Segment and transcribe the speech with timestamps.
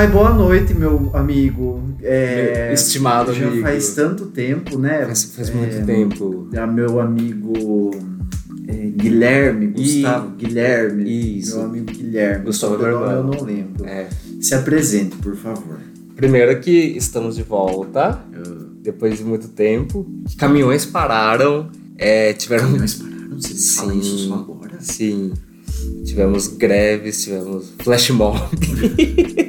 [0.00, 1.78] Ai, boa noite, meu amigo.
[2.02, 3.60] É, Meu estimado já amigo.
[3.60, 5.04] faz tanto tempo, né?
[5.04, 6.48] Faz, faz É, muito tempo.
[6.56, 7.90] a meu amigo
[8.66, 11.38] é, Guilherme, Gustavo Guilherme.
[11.38, 11.58] Isso.
[11.58, 12.46] Meu amigo Guilherme.
[12.46, 13.84] Gustavo sobrenome eu não lembro.
[13.84, 14.08] É.
[14.40, 15.76] Se apresente, por favor.
[16.16, 18.24] Primeiro que estamos de volta,
[18.82, 20.06] depois de muito tempo.
[20.38, 22.68] Caminhões pararam, é, tiveram...
[22.68, 24.78] Caminhões pararam, você fala isso só agora?
[24.80, 25.34] Sim.
[26.06, 28.38] Tivemos greves, tivemos flash mob.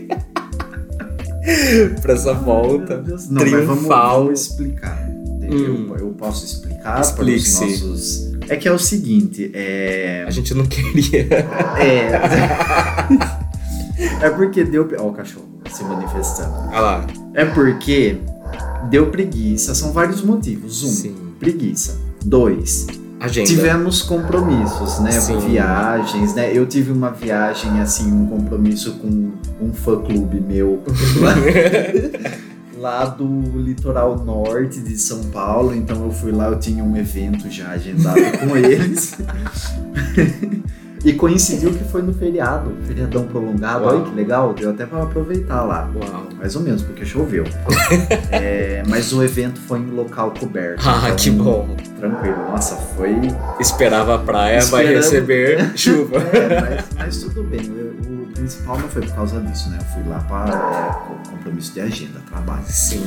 [2.01, 3.29] pra essa volta Meu Deus.
[3.29, 4.23] Não, mas vamos, triunfal.
[4.23, 5.07] vamos explicar.
[5.09, 5.87] Hum.
[5.89, 7.65] Eu, eu posso explicar para os Explique-se.
[7.65, 8.31] nossos...
[8.49, 10.25] É que é o seguinte, é...
[10.27, 11.27] A gente não queria.
[11.79, 12.11] É.
[14.25, 14.89] é porque deu.
[14.97, 16.53] Ó, o cachorro se manifestando.
[16.69, 17.07] Olha lá.
[17.33, 18.17] É porque
[18.89, 19.73] deu preguiça.
[19.73, 20.83] São vários motivos.
[20.83, 21.15] Um, Sim.
[21.39, 21.97] preguiça.
[22.23, 22.87] Dois,
[23.21, 23.47] Agenda.
[23.47, 25.11] tivemos compromissos, né?
[25.11, 25.37] Sim.
[25.39, 26.51] Viagens, né?
[26.57, 30.81] Eu tive uma viagem, assim, um compromisso com um fã-clube meu
[31.21, 31.35] lá,
[32.77, 33.27] lá do
[33.59, 35.75] litoral norte de São Paulo.
[35.75, 39.15] Então eu fui lá, eu tinha um evento já agendado com eles.
[41.03, 43.85] E coincidiu que foi no feriado, feriadão prolongado.
[43.85, 43.95] Uau.
[43.95, 45.89] Olha que legal, deu até pra aproveitar lá.
[45.95, 46.27] Uau.
[46.37, 47.43] Mais ou menos, porque choveu.
[48.31, 50.81] É, mas o evento foi em local coberto.
[50.87, 51.75] Ah, então, que bom.
[51.99, 52.35] Tranquilo.
[52.49, 53.15] Nossa, foi.
[53.59, 55.05] Esperava a praia, vai Esperamos.
[55.05, 56.17] receber chuva.
[56.17, 57.61] É, mas, mas tudo bem.
[57.61, 59.77] O, principal não foi por causa disso, né?
[59.79, 62.63] Eu fui lá para é, com- compromisso de agenda, trabalho.
[62.65, 63.03] Sim.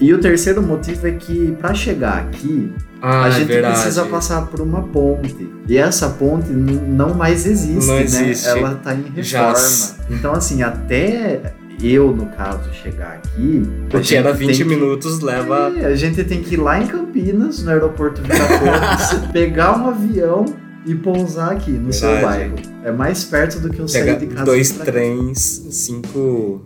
[0.00, 3.74] E o terceiro motivo é que para chegar aqui, Ah, a é gente verdade.
[3.74, 5.48] precisa passar por uma ponte.
[5.68, 8.02] E essa ponte não mais existe, Não né?
[8.02, 8.48] existe.
[8.48, 9.96] Ela tá em Já reforma.
[10.10, 11.52] Então, assim, até
[11.82, 13.62] eu, no caso, chegar aqui.
[13.92, 15.72] a O que era gente 20 tem que- minutos leva.
[15.76, 20.46] É, a gente tem que ir lá em Campinas, no aeroporto Viracopos, pegar um avião
[20.86, 22.26] e pousar aqui no seu Verdade.
[22.38, 22.54] bairro.
[22.84, 24.44] É mais perto do que eu sair de Pega casa.
[24.46, 26.62] dois trens, cinco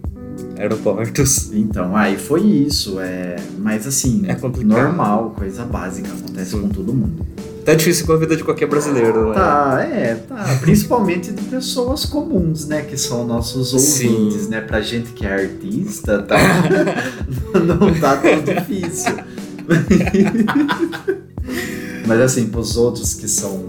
[0.58, 1.50] aeroportos.
[1.52, 2.98] Então, aí foi isso.
[3.00, 4.82] É, mas assim, É complicado.
[4.82, 6.62] normal, coisa básica, acontece Sim.
[6.62, 7.24] com todo mundo.
[7.64, 9.34] Tá difícil com a vida de qualquer brasileiro, né?
[9.36, 10.58] Tá, é, tá.
[10.60, 12.82] Principalmente de pessoas comuns, né?
[12.82, 14.08] Que são nossos Sim.
[14.08, 14.60] ouvintes, né?
[14.60, 16.36] Pra gente que é artista, tá?
[17.64, 19.14] não tá tão difícil.
[22.06, 23.63] Mas assim, pros outros que são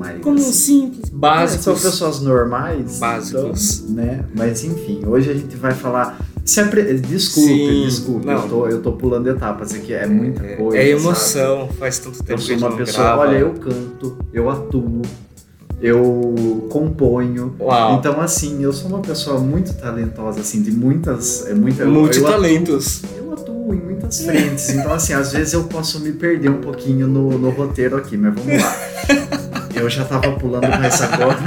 [0.00, 0.20] mais.
[0.22, 1.64] Como simples, É, básicos.
[1.64, 2.98] são pessoas normais.
[2.98, 3.80] Básicos.
[3.84, 4.24] então, né?
[4.34, 6.18] Mas enfim, hoje a gente vai falar.
[6.44, 6.94] Se apre...
[6.94, 8.26] Desculpe, Sim, desculpe.
[8.26, 8.32] não.
[8.42, 10.76] Eu tô, eu tô pulando etapas aqui, é muita É- coisa.
[10.78, 10.90] É sabe?
[11.02, 13.04] emoção, faz tanto Eu tempo que sou uma pessoa.
[13.04, 13.20] grava.
[13.20, 15.02] Olha, eu canto, eu atuo,
[15.80, 17.54] eu componho.
[17.60, 21.46] Uau, Então, assim, eu sou uma pessoa muito talentosa, assim, de muitas.
[21.46, 23.02] É, muita, eu- multitalentos.
[23.16, 27.06] Eu atuo em muitas frentes, então assim, às vezes eu posso me perder um pouquinho
[27.06, 28.76] no, no roteiro aqui, mas vamos lá.
[29.74, 31.38] Eu já tava pulando mais agora.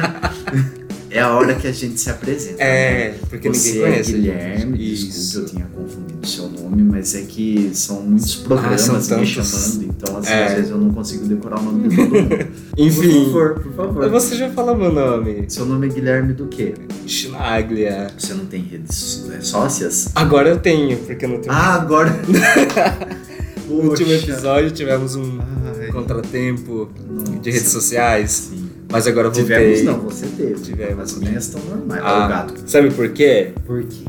[1.10, 2.58] É a hora que a gente se apresenta.
[2.58, 2.64] né?
[3.10, 4.10] É, porque Você ninguém conhece.
[4.10, 5.06] é Guilherme, Isso.
[5.12, 9.26] desculpe, eu tinha confundido o seu nome, mas é que são muitos programas são me
[9.28, 10.46] chamando, então assim, É.
[10.48, 12.48] às vezes eu não consigo decorar o nome de todo mundo.
[12.76, 14.10] Enfim, Por favor, por favor.
[14.10, 15.46] você já fala meu nome.
[15.50, 16.74] Seu nome é Guilherme do quê?
[17.06, 18.08] Schnaglia.
[18.18, 20.10] Você não tem redes sócias?
[20.16, 22.10] Agora eu tenho, porque no último, Ah, agora.
[23.82, 25.40] no último episódio tivemos um
[25.80, 27.32] Ai, contratempo nossa.
[27.40, 28.70] de redes sociais, Sim.
[28.92, 29.46] mas agora voltei.
[29.76, 30.56] Tivemos, não, você teve.
[30.62, 31.30] Tivemos, Mas né?
[31.30, 32.02] nem estão normais.
[32.04, 32.54] Ah, o gato.
[32.68, 33.54] Sabe por quê?
[33.66, 34.06] Por quê?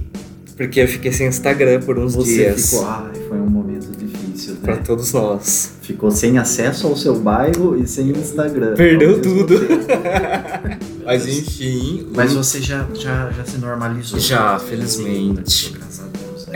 [0.56, 2.70] Porque eu fiquei sem Instagram por uns Você dias.
[2.70, 2.86] ficou.
[2.86, 4.82] Ai, foi um momento difícil, Pra né?
[4.86, 5.72] todos nós.
[5.82, 8.74] Ficou sem acesso ao seu bairro e sem Instagram.
[8.74, 9.54] Perdeu tudo.
[11.04, 12.06] Mas enfim.
[12.14, 14.18] Mas você já, já, já se normalizou.
[14.18, 15.74] Já, felizmente.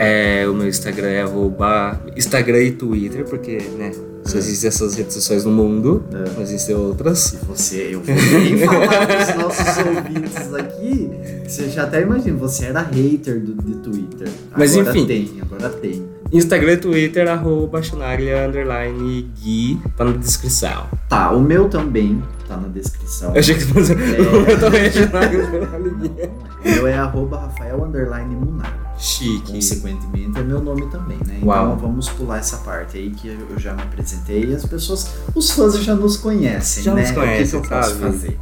[0.01, 3.91] É, o meu Instagram é arroba Instagram e Twitter, porque, né,
[4.23, 6.29] só existem essas redes sociais no mundo, É.
[6.35, 7.19] não existem outras.
[7.19, 11.09] Se você, eu vou nem falar para os nossos ouvintes aqui,
[11.45, 14.29] você já até imagina, você era hater do, de Twitter.
[14.55, 15.05] Mas agora enfim.
[15.07, 16.03] tem, agora tem.
[16.31, 20.85] Instagram e Twitter, arroba Schnaglia, underline, Gui, tá na descrição.
[21.07, 23.33] Tá, o meu também tá na descrição.
[23.33, 23.93] Eu achei que você...
[23.93, 24.21] É.
[24.37, 26.29] o meu também é Schnaglia, underline, Gui.
[26.65, 28.95] O meu é arroba Rafael underline Munar.
[28.99, 29.53] Chique.
[29.53, 31.39] Consequentemente é meu nome também, né?
[31.41, 31.67] Uau.
[31.67, 35.49] Então vamos pular essa parte aí que eu já me apresentei e as pessoas, os
[35.51, 37.03] fãs já nos conhecem, Já né?
[37.03, 38.01] nos conhecem, o que, que eu posso sabe?
[38.01, 38.39] fazer?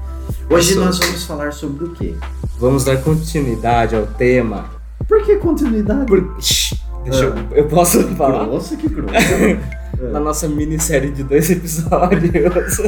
[0.50, 2.16] Hoje nós vamos falar sobre o quê?
[2.60, 4.66] Vamos dar continuidade ao tema.
[5.08, 6.06] Por que continuidade?
[6.06, 6.36] Por...
[6.42, 6.77] Shhh,
[7.10, 7.36] Deixa eu...
[7.52, 8.46] Eu posso falar?
[8.46, 9.14] Nossa, que grosso.
[10.12, 12.80] Na nossa minissérie de dois episódios.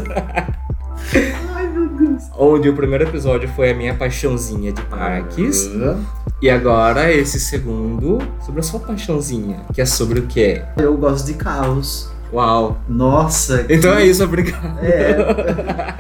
[1.56, 2.24] Ai, meu Deus.
[2.38, 5.68] onde o primeiro episódio foi a minha paixãozinha de parques.
[5.81, 5.98] Ah,
[6.42, 10.62] E agora esse segundo sobre a sua paixãozinha, que é sobre o quê?
[10.77, 12.10] Eu gosto de carros.
[12.31, 12.77] Uau!
[12.88, 13.66] Nossa.
[13.69, 14.77] Então que- é isso, obrigado.
[14.83, 15.95] É.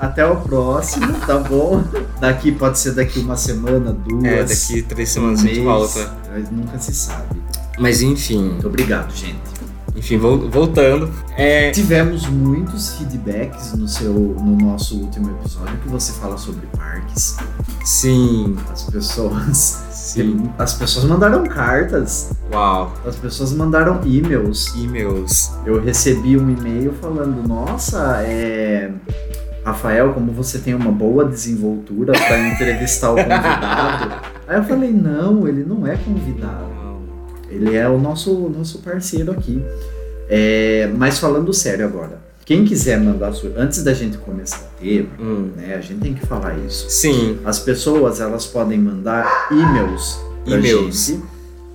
[0.00, 1.84] até o próximo, tá bom?
[2.18, 4.24] Daqui pode ser daqui uma semana, duas.
[4.24, 6.14] É, daqui três semanas um a gente volta.
[6.32, 7.36] Mas nunca se sabe.
[7.78, 8.50] Mas enfim.
[8.50, 9.56] Muito obrigado, gente.
[9.96, 11.10] Enfim, voltando.
[11.36, 11.70] É...
[11.70, 17.36] Tivemos muitos feedbacks no, seu, no nosso último episódio que você fala sobre parques.
[17.82, 18.56] Sim.
[18.70, 19.56] As pessoas.
[19.90, 20.50] Sim.
[20.58, 22.32] As pessoas mandaram cartas.
[22.52, 22.92] Uau.
[23.06, 24.74] As pessoas mandaram e-mails.
[24.76, 25.52] E-mails.
[25.64, 28.92] Eu recebi um e-mail falando: Nossa, é.
[29.64, 34.14] Rafael, como você tem uma boa desenvoltura para entrevistar o convidado.
[34.46, 36.75] Aí eu falei: Não, ele não é convidado.
[37.50, 39.62] Ele é o nosso, nosso parceiro aqui.
[40.28, 43.52] É, mas falando sério agora, quem quiser mandar sua.
[43.56, 45.50] Antes da gente começar o tema, hum.
[45.56, 46.88] né, a gente tem que falar isso.
[46.88, 47.38] Sim.
[47.44, 51.06] As pessoas elas podem mandar e-mails e-mails.
[51.06, 51.22] gente.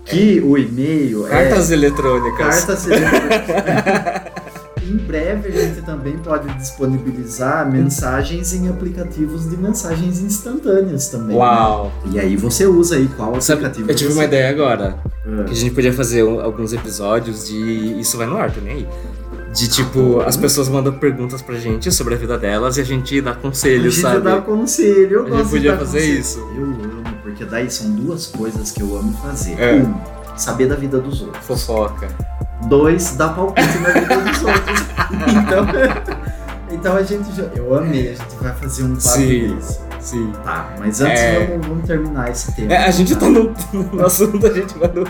[0.06, 1.74] Que o e-mail Cartas é.
[1.74, 2.66] eletrônicas.
[2.66, 4.22] Cartas eletrônicas.
[4.92, 11.36] em breve a gente também pode disponibilizar mensagens em aplicativos de mensagens instantâneas também.
[11.36, 11.42] Né?
[11.42, 11.92] Uau!
[12.06, 12.12] Né?
[12.14, 13.90] E aí você usa aí qual aplicativo?
[13.90, 14.98] eu tive uma ideia agora.
[15.26, 15.44] Ah.
[15.46, 18.00] Que a gente podia fazer alguns episódios de.
[18.00, 18.88] Isso vai no ar também aí.
[19.54, 23.20] De tipo, as pessoas mandam perguntas pra gente sobre a vida delas e a gente
[23.20, 24.08] dá conselhos, sabe?
[24.08, 24.40] A gente sabe?
[24.40, 26.20] dá conselho, eu a gente podia fazer conselho.
[26.20, 26.40] isso.
[26.56, 29.60] Eu amo, porque daí são duas coisas que eu amo fazer.
[29.60, 29.74] É.
[29.76, 29.94] Um,
[30.38, 31.46] saber da vida dos outros.
[31.46, 32.31] Fofoca.
[32.72, 34.80] Dois, dar palpite na vida dos outros.
[35.44, 35.66] Então,
[36.72, 37.44] então a gente já.
[37.54, 39.80] Eu amei, a gente vai fazer um papo desse.
[40.00, 40.32] Sim.
[40.42, 41.48] Tá, mas antes é...
[41.48, 42.74] vamos, vamos, terminar esse tema.
[42.74, 43.54] É, a gente tá, tá no,
[43.92, 45.04] no assunto, a gente vai no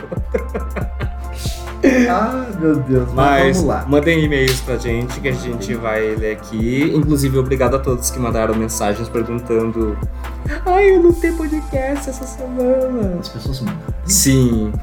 [2.10, 3.86] Ah, meu Deus, mas, mas vamos lá.
[3.88, 6.92] Mandem e-mails pra gente que a gente vai ler aqui.
[6.96, 9.96] Inclusive, obrigado a todos que mandaram mensagens perguntando.
[10.66, 13.20] Ai, eu não tenho podcast essa semana.
[13.20, 13.84] As pessoas mandam.
[14.04, 14.74] Sim.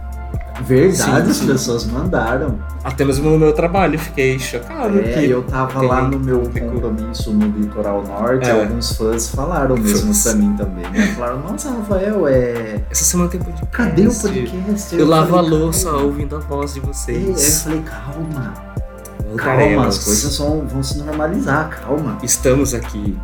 [0.62, 2.58] Verdade, sim, as pessoas mandaram.
[2.82, 4.98] Até mesmo no meu trabalho, fiquei chocado.
[5.00, 8.52] É, eu tava lá no meu compromisso no litoral norte, é.
[8.52, 10.90] alguns fãs falaram mesmo pra mim também.
[10.90, 11.14] Né?
[11.14, 12.80] Falaram, nossa, Rafael, é.
[12.90, 13.70] Essa semana tem podcast.
[13.72, 14.94] Cadê o podcast?
[14.94, 16.04] Eu, eu lavo a louça calma.
[16.04, 17.40] ouvindo a voz de vocês.
[17.40, 18.54] É, eu falei, calma.
[19.36, 22.18] Calma, as coisas vão, vão se normalizar, calma.
[22.22, 23.16] Estamos aqui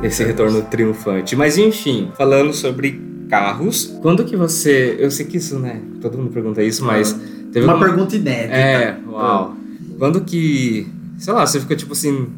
[0.00, 1.36] nesse retorno triunfante.
[1.36, 3.98] Mas enfim, falando sobre carros.
[4.00, 4.96] Quando que você.
[4.98, 5.80] Eu sei que isso, né?
[6.00, 7.12] Todo mundo pergunta isso, mas.
[7.52, 8.54] Teve uma, pergunta inédita.
[8.54, 9.54] É, uau.
[9.98, 10.86] Quando que.
[11.18, 12.28] Sei lá, você fica tipo assim.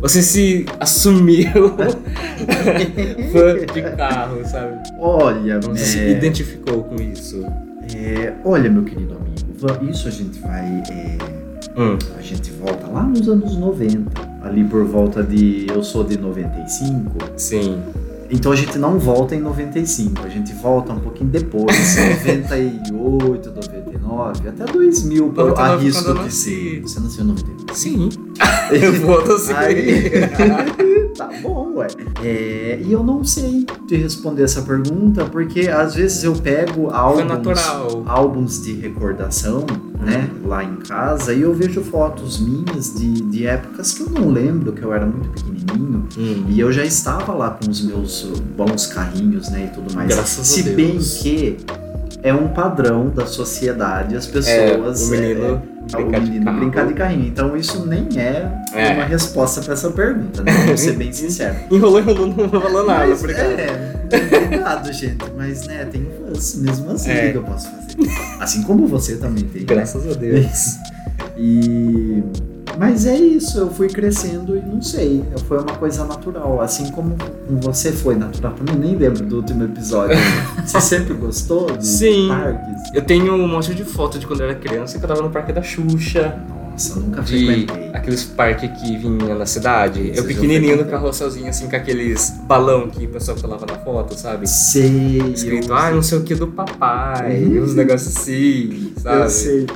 [0.00, 1.74] Você se assumiu
[3.32, 4.78] fã de carro, sabe?
[4.98, 5.86] Olha, Você é...
[5.86, 7.44] se identificou com isso?
[7.94, 8.32] É...
[8.44, 10.82] Olha, meu querido amigo, isso a gente vai.
[10.90, 11.18] É...
[11.76, 11.98] Hum.
[12.16, 14.10] A gente volta lá nos anos 90,
[14.42, 15.66] ali por volta de.
[15.68, 17.18] Eu sou de 95.
[17.36, 17.82] Sim.
[18.30, 21.96] Então a gente não volta em 95, a gente volta um pouquinho depois,
[22.50, 26.80] 98, 99, até 2000, eu arrisco dizer.
[26.82, 27.74] Você nasceu em 99?
[27.74, 28.08] Sim.
[28.70, 29.52] eu volto assim.
[29.52, 30.10] Aí...
[31.20, 31.88] tá bom, ué.
[32.22, 37.58] É, e eu não sei te responder essa pergunta, porque às vezes eu pego álbuns,
[38.06, 39.66] álbuns de recordação,
[40.00, 44.30] né, lá em casa, e eu vejo fotos minhas de, de épocas que eu não
[44.30, 46.44] lembro, que eu era muito pequenininho, hum.
[46.48, 48.24] e eu já estava lá com os meus
[48.56, 50.08] bons carrinhos, né, e tudo mais.
[50.08, 50.76] Graças Se a Deus.
[50.76, 51.56] bem que
[52.22, 55.02] é um padrão da sociedade as pessoas.
[55.02, 55.62] É, o menino,
[55.92, 57.26] é, é, brincar, de brincar de carrinho.
[57.26, 58.92] Então isso nem é, é.
[58.94, 60.52] uma resposta para essa pergunta, né?
[60.52, 61.56] Vamos ser bem sincero.
[61.70, 63.06] enrolou, enrolou, não falou nada.
[63.06, 63.50] Mas, obrigado.
[63.50, 63.92] É,
[64.44, 65.24] obrigado, gente.
[65.36, 67.32] Mas né, tem fãs mesmo assim é.
[67.32, 67.96] que eu posso fazer.
[68.38, 69.62] Assim como você também tem.
[69.62, 69.66] Né?
[69.66, 70.12] Graças né?
[70.12, 70.78] a Deus.
[71.42, 72.22] E
[72.80, 77.14] mas é isso, eu fui crescendo e não sei, foi uma coisa natural, assim como
[77.60, 80.16] você foi natural também, nem lembro do último episódio.
[80.64, 82.28] você sempre gostou de Sim.
[82.28, 82.94] parques?
[82.94, 85.28] Eu tenho um monte de foto de quando eu era criança que eu tava no
[85.28, 86.42] Parque da Xuxa.
[86.48, 87.90] Nossa, nunca de frequentei.
[87.92, 90.12] Aqueles parques que vinha na cidade.
[90.14, 94.48] Eu pequenininho no carrosselzinho, assim, com aqueles balão que o pessoal colava na foto, sabe?
[94.48, 95.18] Sei.
[95.34, 97.62] Escrito, ah, não sei o que do papai, uhum.
[97.62, 99.20] uns negócios assim, sabe?
[99.20, 99.66] Eu sei.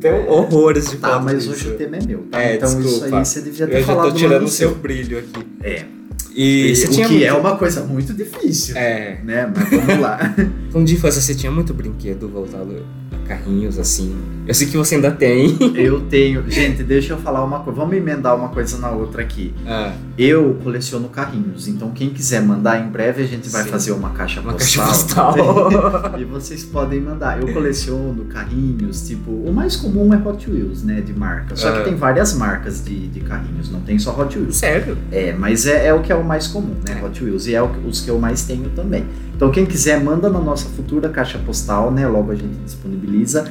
[0.00, 2.42] Tem horrores de Tá, mas hoje o tema é meu, tá?
[2.42, 3.06] É, então desculpa.
[3.06, 5.46] isso aí você devia ter eu falado Eu já tô tirando o seu brilho aqui.
[5.62, 5.84] É.
[6.34, 7.26] E, e você o tinha que muito...
[7.26, 8.76] é uma coisa muito difícil.
[8.76, 9.20] É.
[9.24, 9.52] Né?
[9.54, 10.18] Mas vamos lá.
[10.72, 12.84] Como de infância, você tinha muito brinquedo voltado
[13.26, 14.14] carrinhos assim.
[14.46, 15.56] Eu sei que você ainda tem.
[15.74, 16.48] eu tenho.
[16.48, 17.78] Gente, deixa eu falar uma coisa.
[17.80, 19.52] Vamos emendar uma coisa na outra aqui.
[19.66, 19.92] Ah.
[20.16, 23.68] Eu coleciono carrinhos, então quem quiser mandar em breve a gente vai Sim.
[23.70, 24.86] fazer uma caixa uma postal.
[24.86, 26.14] Caixa postal.
[26.20, 27.40] e vocês podem mandar.
[27.40, 31.56] Eu coleciono carrinhos, tipo, o mais comum é Hot Wheels, né, de marca.
[31.56, 31.78] Só ah.
[31.78, 34.56] que tem várias marcas de, de carrinhos, não tem só Hot Wheels.
[34.56, 34.96] Sério?
[35.10, 37.04] É, mas é, é o que é o mais comum, né, é.
[37.04, 37.46] Hot Wheels.
[37.46, 39.04] E é o, os que eu mais tenho também.
[39.36, 42.08] Então quem quiser manda na nossa futura caixa postal, né?
[42.08, 43.44] Logo a gente disponibiliza.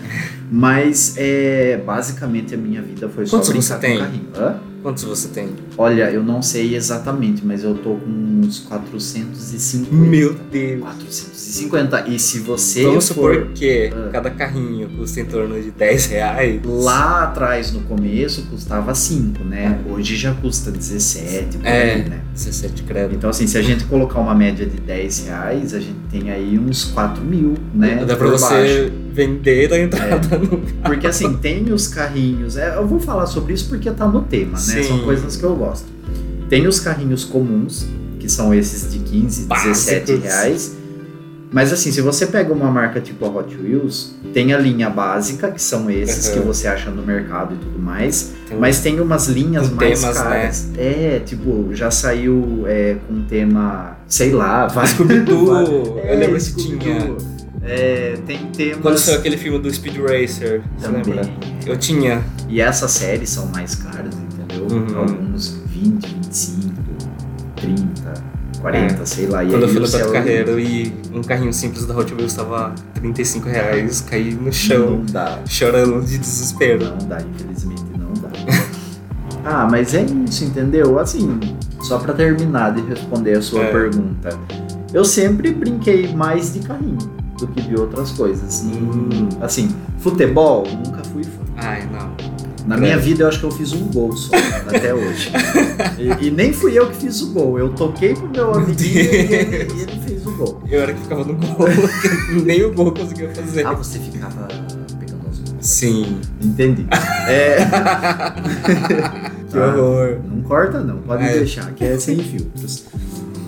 [0.51, 0.84] Mas
[1.17, 3.97] é, basicamente a minha vida foi Quantos só brincar você tem?
[3.99, 4.27] carrinho.
[4.35, 4.59] Hã?
[4.85, 5.49] Quantos você tem?
[5.79, 9.91] Olha, eu não sei exatamente, mas eu tô com uns 450.
[9.91, 10.79] Meu Deus.
[10.81, 12.07] 450.
[12.07, 14.09] E se você Vamos for supor que Ah.
[14.11, 16.61] cada carrinho custa em torno de 10 reais.
[16.63, 19.79] lá atrás no começo custava 5, né?
[19.89, 21.93] Hoje já custa 17, por É.
[21.93, 22.21] aí, né?
[22.31, 23.15] 17 credo.
[23.15, 26.59] Então, assim, se a gente colocar uma média de 10 reais, a gente tem aí
[26.59, 28.05] uns 4 mil, né?
[28.05, 32.57] Dá pra por você vender a entrada no Porque assim, tem os carrinhos.
[32.57, 34.74] É, eu vou falar sobre isso porque tá no tema, né?
[34.83, 34.89] Sim.
[34.89, 35.85] São coisas que eu gosto.
[36.49, 37.85] Tem os carrinhos comuns,
[38.19, 40.23] que são esses de 15, 17 Básicos.
[40.23, 40.75] reais.
[41.51, 45.49] Mas assim, se você pega uma marca tipo a Hot Wheels, tem a linha básica,
[45.51, 46.33] que são esses Uhum.
[46.33, 48.33] que você acha no mercado e tudo mais.
[48.49, 50.21] Tem Mas tem umas linhas mais temas, né?
[50.23, 50.67] caras.
[50.77, 54.85] É, tipo, já saiu é, com tema, sei lá, vai.
[54.87, 55.99] Scooby-Doo.
[56.03, 56.77] É, eu lembro que Scooby-Doo.
[56.79, 57.35] tinha.
[57.63, 58.81] É, tem temas.
[58.81, 61.03] Quando saiu aquele filme do Speed Racer, você também.
[61.05, 61.29] lembra?
[61.65, 62.21] Eu tinha.
[62.49, 64.13] E essas séries são mais caras,
[64.63, 64.77] entendeu?
[64.77, 64.99] Uhum.
[64.99, 66.73] Alguns 20, 25,
[67.55, 68.13] 30,
[68.61, 69.43] 40, sei lá.
[69.43, 69.49] E É.
[69.51, 73.47] Quando eu fui no Beto Carreiro e um carrinho simples da Hot Wheels tava 35
[73.49, 75.39] reais, caí no chão, Não dá.
[75.47, 76.85] chorando de desespero.
[76.85, 78.29] Não dá, infelizmente não dá.
[79.45, 80.97] ah, mas é isso, entendeu?
[80.99, 81.39] Assim,
[81.81, 83.71] só pra terminar de responder a sua É.
[83.71, 84.29] pergunta.
[84.93, 86.97] Eu sempre brinquei mais de carrinho
[87.37, 88.63] do que de outras coisas.
[88.63, 89.27] Hum.
[89.41, 89.69] Assim,
[89.99, 91.41] futebol, nunca fui fã.
[91.57, 92.11] Ai, não.
[92.65, 94.35] Na minha vida eu acho que eu fiz um gol só,
[94.67, 95.31] até hoje.
[95.97, 97.57] E, e nem fui eu que fiz o gol.
[97.59, 100.61] Eu toquei pro meu amiguinho e ele, ele fez o gol.
[100.69, 101.67] Eu era que ficava no gol,
[102.45, 103.65] nem o gol conseguia fazer.
[103.65, 104.47] Ah, você ficava
[104.99, 105.55] pegando as gols.
[105.65, 106.19] Sim.
[106.41, 106.85] Entendi.
[107.27, 107.57] É,
[109.51, 110.19] Que horror.
[110.29, 111.33] não corta não, pode É.
[111.39, 112.85] deixar, que é sem filtros.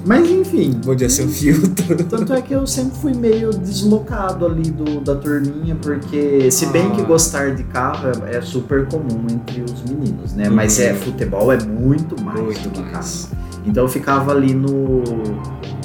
[0.08, 2.04] Mas enfim, Podia ser um filtro.
[2.10, 6.90] tanto é que eu sempre fui meio deslocado ali do, da turminha, porque se bem
[6.92, 7.06] que Ah.
[7.06, 10.50] gostar de carro é, é super comum entre os meninos, né?
[10.50, 10.84] Mas Uhum.
[10.86, 12.94] é, futebol é muito mais Muito do que carro.
[12.94, 13.30] mais.
[13.66, 15.04] Então eu ficava ali no.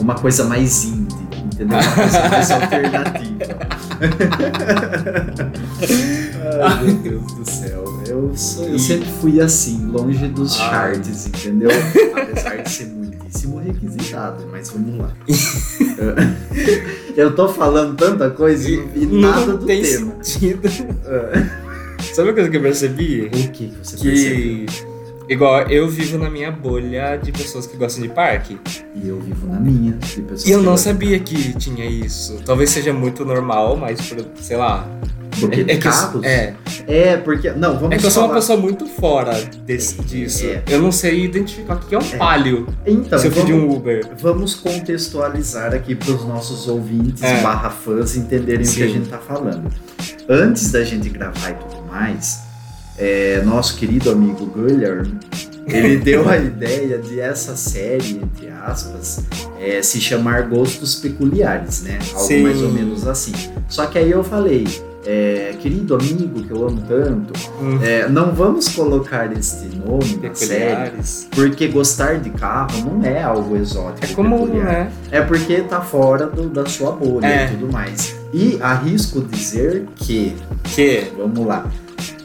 [0.00, 1.78] uma coisa mais indie, entendeu?
[1.78, 3.58] Uma coisa mais alternativa.
[6.62, 7.84] Ai, meu Deus do céu.
[8.06, 8.30] Eu,
[8.68, 10.70] eu sempre fui assim, longe dos Ai.
[10.70, 11.70] charts, entendeu?
[12.16, 12.86] Apesar de ser
[13.32, 15.12] muitíssimo requisitado, mas vamos lá.
[17.16, 20.14] eu tô falando tanta coisa e, e nada não do tem tema.
[20.22, 20.60] sentido.
[21.06, 21.62] Ah,
[22.12, 23.22] Sabe uma coisa que eu percebi?
[23.26, 24.66] O que, que você percebeu?
[24.66, 24.66] Que.
[25.32, 28.58] Igual, eu vivo na minha bolha de pessoas que gostam de parque.
[28.94, 29.92] E eu vivo na minha.
[29.92, 30.92] de pessoas E eu que não gostam.
[30.92, 32.42] sabia que tinha isso.
[32.44, 34.86] Talvez seja muito normal, mas, por, sei lá.
[35.40, 36.24] Porque é, eu- carros?
[36.24, 36.54] é,
[36.86, 37.50] É, porque.
[37.52, 39.32] Não, vamos é que eu sou uma pessoa muito fora
[39.64, 40.44] desse, disso.
[40.46, 40.62] É.
[40.68, 42.16] Eu não sei identificar o que é um É.
[42.16, 44.06] palio Então, se eu pedir vamos, um Uber.
[44.18, 47.40] vamos contextualizar aqui para os nossos ouvintes É.
[47.40, 48.92] barra fãs entenderem o que a Sim.
[48.92, 49.70] gente tá falando.
[50.28, 52.40] Antes da gente gravar e tudo mais,
[52.98, 55.18] é, nosso querido amigo Guilherme,
[55.66, 59.20] ele deu a ideia de essa série, entre aspas,
[59.60, 61.98] é, se chamar Gostos Peculiares, né?
[62.12, 62.42] Algo Sim.
[62.42, 63.32] mais ou menos assim.
[63.68, 64.66] Só que aí eu falei,
[65.04, 70.34] é, querido amigo que eu amo tanto, Hum, é, não vamos colocar este nome na
[70.34, 70.92] série
[71.30, 74.04] porque gostar de carro não é algo exótico.
[74.04, 74.64] É comum, peculiar.
[74.66, 74.92] né?
[75.10, 77.46] É porque tá fora do- da sua bolha É.
[77.46, 78.14] e tudo mais.
[78.32, 80.34] E arrisco dizer que,
[80.74, 81.04] Que.
[81.16, 81.66] vamos lá,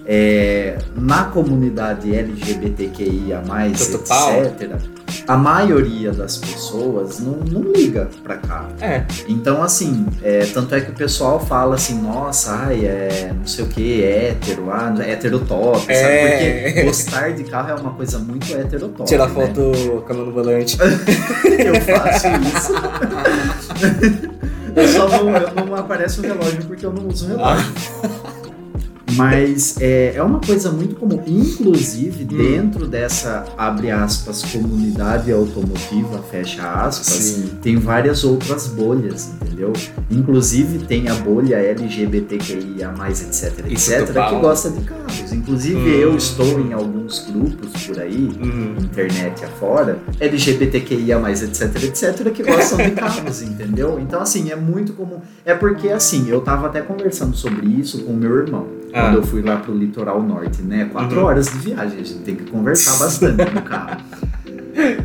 [0.07, 4.79] é, na comunidade LGBTQIA, etc.,
[5.27, 8.69] a maioria das pessoas não, não liga pra carro.
[8.79, 9.03] É.
[9.27, 13.65] Então, assim, é, tanto é que o pessoal fala assim, nossa, ai, é não sei
[13.65, 16.01] o que, hétero, ah, hétero top, É.
[16.01, 16.63] sabe?
[16.63, 19.09] Porque gostar de carro é uma coisa muito hétero top.
[19.09, 19.33] Tirar né?
[19.33, 20.77] foto com a mão no volante.
[21.59, 22.73] Eu faço isso.
[24.77, 27.73] eu só não, eu não aparece o relógio porque eu não uso relógio.
[29.17, 31.21] Mas é, é uma coisa muito comum.
[31.25, 32.37] Inclusive, Hum.
[32.37, 37.51] dentro dessa, abre aspas, comunidade automotiva, fecha aspas, Sim.
[37.61, 39.73] tem várias outras bolhas, entendeu?
[40.11, 45.31] Inclusive tem a bolha LGBTQIA, etc, Isso etc, que gosta de carros.
[45.31, 45.87] Inclusive Hum.
[45.87, 48.75] eu estou em alguns grupos por aí, Uhum.
[48.79, 53.99] internet afora, LGBTQIA, etc, etc, que gostam de carros, entendeu?
[53.99, 55.19] Então, assim, é muito comum.
[55.45, 58.67] É porque, assim, eu tava até conversando sobre isso com o meu irmão.
[58.93, 59.01] Ah.
[59.03, 60.89] Quando eu fui lá pro litoral norte, né?
[60.91, 61.25] Quatro Uhum.
[61.25, 64.01] horas de viagem, a gente tem que conversar bastante no carro.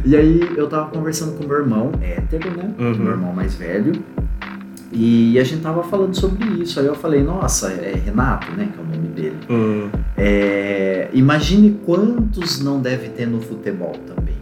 [0.04, 2.74] E aí eu tava conversando com meu irmão, hétero, né?
[2.78, 2.94] Uhum.
[2.94, 3.92] Meu irmão mais velho.
[4.92, 6.78] E a gente tava falando sobre isso.
[6.78, 8.68] Aí eu falei, nossa, é Renato, né?
[8.70, 9.36] Que é o nome dele.
[9.48, 9.88] Hum.
[10.18, 14.34] É, imagine quantos não deve ter no futebol também.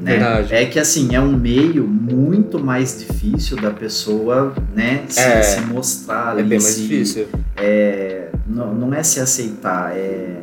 [0.00, 0.12] Né?
[0.12, 0.54] Verdade.
[0.54, 5.42] É que assim, é um meio muito mais difícil da pessoa né, se, É.
[5.42, 6.40] se mostrar ali.
[6.40, 7.26] É bem mais se- difícil.
[7.56, 10.36] é, não, não é se aceitar, é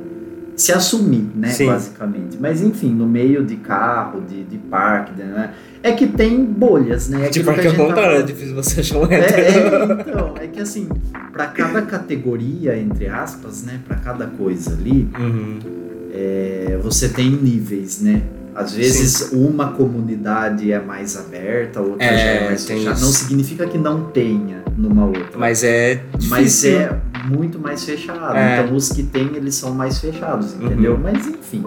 [0.58, 1.68] se assumir, né, Sim.
[1.68, 2.38] basicamente.
[2.40, 7.26] Mas enfim, no meio de carro, de, de parque, né, é que tem bolhas, né?
[7.26, 9.20] É Tipo, aquilo porque que a ao tá contrário, é difícil você achar um É,
[9.20, 10.88] é, então, é que assim,
[11.34, 15.60] para cada categoria, entre aspas, né, para cada coisa ali, Uhum.
[16.14, 18.22] é, você tem níveis, né?
[18.56, 22.96] Às vezes uma comunidade é mais aberta, outra É, já é mais tem fechada.
[22.96, 23.06] isso.
[23.06, 25.38] Não significa que não tenha numa outra.
[25.38, 26.30] Mas é difícil.
[26.30, 28.36] Mas é muito mais fechado.
[28.36, 28.62] É.
[28.64, 30.94] Então os que tem, eles são mais fechados, entendeu?
[30.94, 31.02] Uhum.
[31.04, 31.64] Mas enfim.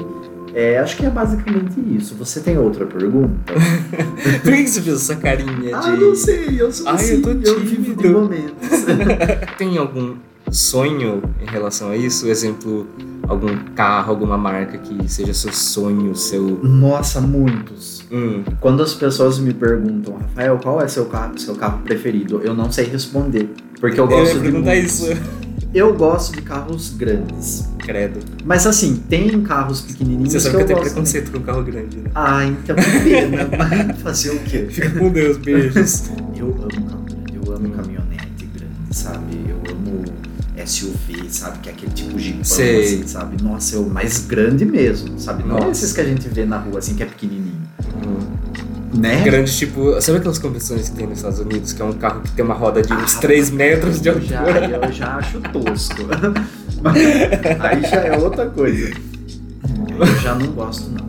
[0.54, 2.14] é, acho que é basicamente isso.
[2.14, 3.52] Você tem outra pergunta?
[4.42, 5.96] Por que você fez essa carinha ah, de.
[6.00, 8.10] não sei, eu sou Ai, assim, eu tô eu vivo de tímido.
[8.20, 8.68] momentos.
[9.58, 10.14] Tem algum
[10.50, 12.26] sonho em relação a isso?
[12.28, 12.86] Exemplo,
[13.28, 16.42] algum carro, alguma marca que seja seu sonho, seu.
[16.64, 18.04] Nossa, muitos.
[18.10, 22.40] Hum, Quando as pessoas me perguntam, Rafael, qual é seu carro, seu carro preferido?
[22.42, 23.50] Eu não sei responder.
[23.78, 25.00] Porque eu eu gosto ia de muitos.
[25.00, 25.06] isso.
[25.74, 27.68] Eu gosto de carros grandes.
[27.78, 28.20] Credo.
[28.44, 31.98] Mas assim, tem carros pequenininhos Você sabe que eu eu tenho preconceito com carro grande,
[31.98, 32.10] né?
[32.14, 33.48] Ah, então que pena.
[33.56, 34.66] Mas fazer o quê?
[34.70, 36.04] Fica com Deus, beijos.
[36.34, 39.47] Eu amo carro grande, eu amo caminhonete grande, sabe?
[40.66, 41.58] SUV, sabe?
[41.58, 43.42] Que é aquele tipo de assim, sabe?
[43.42, 45.42] Nossa, eu mais grande mesmo, sabe?
[45.46, 45.70] Não Nossa.
[45.70, 47.60] esses que a gente vê na rua, assim, que é pequenininho.
[48.06, 48.98] Hum.
[48.98, 49.22] Né?
[49.22, 50.00] Grande, tipo.
[50.00, 51.72] Sabe aquelas competições que tem nos Estados Unidos?
[51.72, 54.20] Que é um carro que tem uma roda de uns Ah, 3 metros de eu
[54.20, 54.80] já, altura.
[54.86, 56.02] eu já acho tosco.
[56.82, 56.96] Mas
[57.60, 58.90] aí já é outra coisa.
[59.98, 61.06] Eu já não gosto, não.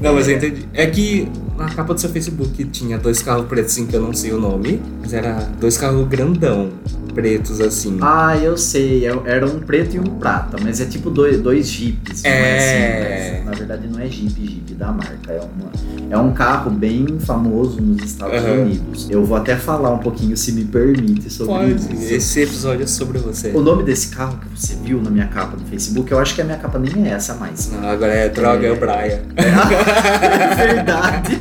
[0.00, 0.66] Não, mas eu entendi.
[0.72, 4.14] É que na capa do seu Facebook tinha dois carros pretos, assim, que eu não
[4.14, 4.80] sei o nome.
[5.02, 6.70] Mas era dois carros grandão,
[7.12, 7.98] pretos, assim.
[8.00, 9.06] Ah, eu sei.
[9.06, 12.22] é- Era um preto e um prata, mas é tipo dois, dois jipes.
[12.22, 12.56] não É.
[12.56, 15.32] assim, mas, na verdade não é jeep, jeep da marca.
[15.32, 15.70] É, uma,
[16.10, 18.62] é um carro bem famoso nos Estados Aham.
[18.62, 19.08] Unidos.
[19.10, 21.72] Eu vou até falar um pouquinho, se me permite, sobre Pode.
[21.94, 22.14] isso.
[22.14, 23.50] Esse episódio é sobre você.
[23.54, 26.40] O nome desse carro que você viu na minha capa do Facebook, eu acho que
[26.42, 27.70] a minha capa nem é essa mais.
[27.70, 29.22] Não, agora é droga, é, o Braia.
[29.36, 31.40] É verdade.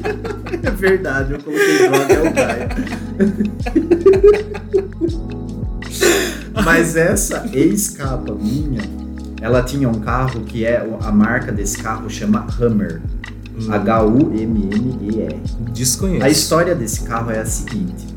[0.64, 2.70] É verdade, eu coloquei droga é o Brian.
[6.64, 8.82] Mas essa ex-capa minha,
[9.42, 10.86] ela tinha um carro que é.
[11.02, 13.02] A marca desse carro chama Hummer.
[13.58, 15.40] Hum, H-U-M-M-E-R.
[15.74, 16.26] Desconheço.
[16.26, 18.08] A história desse carro é a seguinte: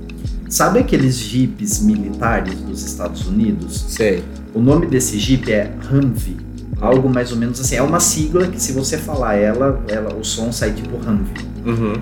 [0.49, 3.85] sabe aqueles jipes militares dos Estados Unidos?
[3.89, 4.23] Sei.
[4.55, 6.37] O nome desse jeep é Humvee.
[6.81, 7.77] Algo mais ou menos assim.
[7.77, 11.47] É uma sigla que, se você falar ela, ela o som sai tipo Humvee.
[11.65, 11.95] Uhum.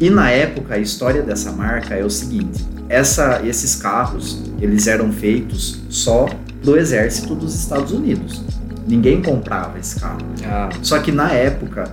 [0.00, 5.10] E na época, a história dessa marca é o seguinte: essa, esses carros eles eram
[5.12, 6.28] feitos só
[6.62, 8.42] do exército dos Estados Unidos.
[8.86, 10.18] Ninguém comprava esse carro.
[10.44, 11.90] Ah, Só que na época,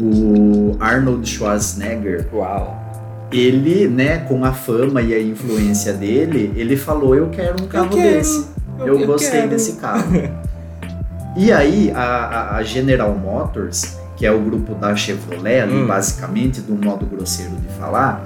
[0.00, 2.78] o Arnold Schwarzenegger, uau.
[3.32, 7.88] ele, né, com a fama e a influência dele, ele falou: Eu quero um carro
[7.90, 8.46] quero, desse.
[8.80, 9.48] Eu, gostei quero.
[9.50, 10.12] desse carro.
[11.34, 15.86] E aí, a, a- General Motors, que é o grupo da Chevrolet, ali, Hum.
[15.86, 18.22] basicamente, do modo grosseiro de falar,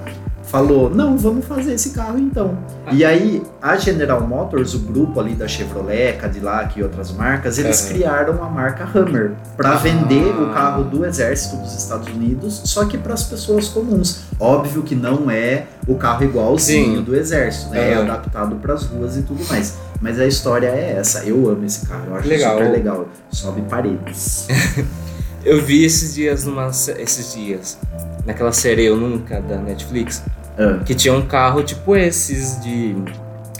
[0.47, 2.57] falou: não, vamos fazer esse carro então.
[2.85, 2.89] Ah.
[2.93, 7.81] E aí, a General Motors, o grupo ali da Chevrolet, Cadillac e outras marcas, eles
[7.81, 9.75] criaram a marca Hummer para Ah.
[9.75, 14.21] vender o carro do exército dos Estados Unidos, só que para as pessoas comuns.
[14.39, 17.03] Óbvio que não é o carro igualzinho Sim.
[17.03, 17.91] do exército, né?
[17.91, 19.75] É adaptado para as ruas e tudo mais.
[20.01, 21.23] Mas a história é essa.
[21.23, 22.03] Eu amo esse carro.
[22.07, 22.57] Eu acho Legal.
[22.57, 23.07] super legal.
[23.31, 24.47] Sobe paredes.
[25.43, 26.67] Eu vi esses dias numa.
[26.67, 27.77] Esses dias.
[28.25, 30.21] Naquela série Eu Nunca da Netflix.
[30.57, 32.95] Ah, Que tinha um carro tipo esses de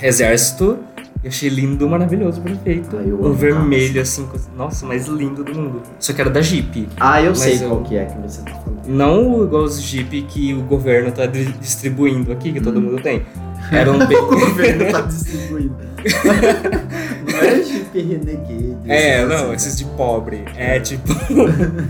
[0.01, 0.79] exército.
[1.23, 2.95] Eu achei lindo, maravilhoso, perfeito.
[2.95, 5.81] Ah, um vermelho assim, co- nossa, mais lindo do mundo.
[5.99, 6.87] Só que era da Jeep.
[6.99, 8.85] Ah, eu sei eu- qual que é que você tá falando.
[8.87, 12.83] Não igual os Jeep que o governo tá di- distribuindo aqui, que todo Hum.
[12.83, 13.25] mundo tem.
[13.71, 14.15] Era um bem...
[14.17, 15.75] o governo tá distribuindo.
[17.31, 18.75] não é Jeep Renegade.
[18.87, 20.45] É, não, assim, esses de pobre.
[20.55, 21.03] É tipo.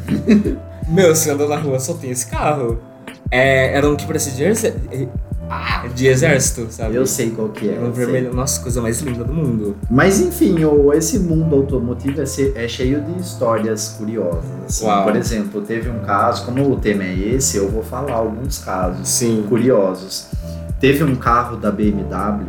[0.87, 2.79] Meu, você anda na rua só tem esse carro.
[3.31, 4.75] É, era um que parecia de, exer-
[5.49, 6.95] ah, de exército, sabe?
[6.95, 7.73] Eu sei qual que é.
[7.73, 8.05] Era um eu sei.
[8.05, 9.75] vermelho, nossa, coisa mais linda do mundo.
[9.89, 14.43] Mas enfim, o, esse mundo automotivo é, é cheio de histórias curiosas.
[14.67, 14.85] assim.
[15.03, 19.07] Por exemplo, teve um caso, como o tema é esse, eu vou falar alguns casos
[19.07, 19.45] Sim.
[19.47, 20.27] curiosos.
[20.79, 22.45] Teve um carro da BMW,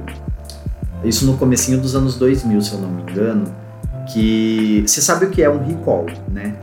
[1.02, 3.44] isso no comecinho dos anos 2000, se eu não me engano,
[4.12, 6.54] que você sabe o que é um recall, né?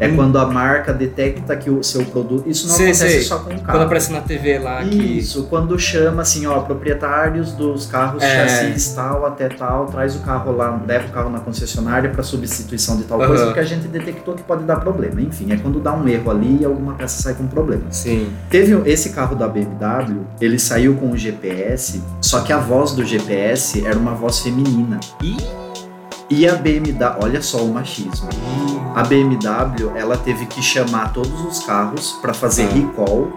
[0.00, 0.16] É Hum.
[0.16, 3.20] quando a marca detecta que o seu produto, isso não Sei, acontece sei.
[3.22, 3.82] só com o Quando carro.
[3.82, 4.96] aparece na TV lá que.
[5.18, 8.48] Isso, quando chama assim, ó, proprietários dos carros É.
[8.48, 12.96] chassis tal até tal, traz o carro lá, leva o carro na concessionária para substituição
[12.96, 13.28] de tal Aham.
[13.28, 15.20] coisa, porque a gente detectou que pode dar problema.
[15.20, 17.82] Enfim, é quando dá um erro ali e alguma peça sai com problema.
[17.90, 18.30] Sim.
[18.48, 23.04] Teve esse carro da BMW, ele saiu com o GPS, só que a voz do
[23.04, 24.98] GPS era uma voz feminina.
[25.22, 25.36] Ih,
[26.30, 28.28] E a BMW, olha só o machismo.
[28.94, 32.72] A BMW, ela teve que chamar todos os carros para fazer Ah.
[32.74, 33.28] recall,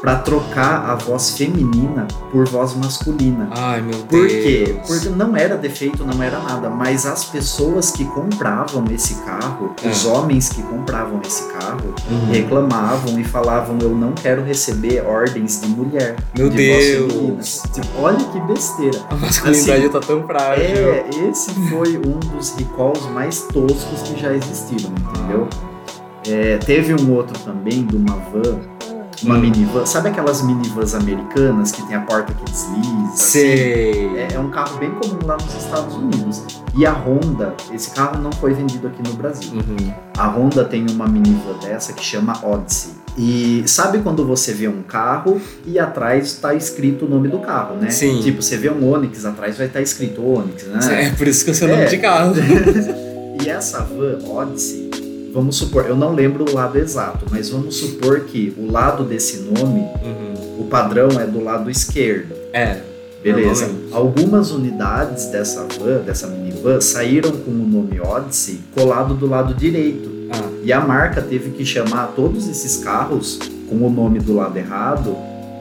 [0.00, 3.48] para trocar a voz feminina por voz masculina.
[3.50, 4.32] Ai, meu Por Deus.
[4.32, 4.76] quê?
[4.86, 9.88] Porque não era defeito, não era nada, mas as pessoas que compravam esse carro, É.
[9.88, 12.32] os homens que compravam esse carro, Uhum.
[12.32, 16.16] reclamavam e falavam: Eu não quero receber ordens de mulher.
[16.36, 17.62] Meu de voz feminina." Deus.
[17.72, 18.98] Tipo, olha que besteira.
[19.10, 20.64] A masculinidade Assim, tá tão frágil.
[20.64, 25.48] É, esse foi um dos recalls mais toscos que já existiram, entendeu?
[26.26, 28.60] É, teve um outro também de uma van,
[29.22, 29.84] uma minivan.
[29.86, 32.80] Sabe aquelas minivans americanas que tem a porta que desliza?
[33.12, 33.16] assim?
[33.16, 34.16] Sei.
[34.16, 36.42] É, é um carro bem comum lá nos Estados Unidos.
[36.76, 39.52] E a Honda, esse carro não foi vendido aqui no Brasil.
[39.52, 39.92] Uhum.
[40.16, 42.92] A Honda tem uma minivan dessa que chama Odyssey.
[43.18, 47.74] E sabe quando você vê um carro e atrás está escrito o nome do carro,
[47.76, 47.90] né?
[47.90, 48.20] Sim.
[48.22, 51.06] Tipo, você vê um Onix, atrás vai estar escrito Onix, né?
[51.06, 51.86] É por isso que eu sei o nome É.
[51.86, 52.32] de carro.
[53.42, 54.89] E essa van Odyssey,
[55.32, 59.38] vamos supor, eu não lembro o lado exato, mas vamos supor que o lado desse
[59.40, 60.60] nome, Uhum.
[60.60, 62.34] o padrão é do lado esquerdo.
[62.52, 62.80] É.
[63.22, 63.68] Beleza.
[63.92, 70.08] Algumas unidades dessa van, dessa minivan, saíram com o nome Odyssey colado do lado direito.
[70.32, 73.38] Ah, E a marca teve que chamar todos esses carros
[73.68, 75.14] com o nome do lado errado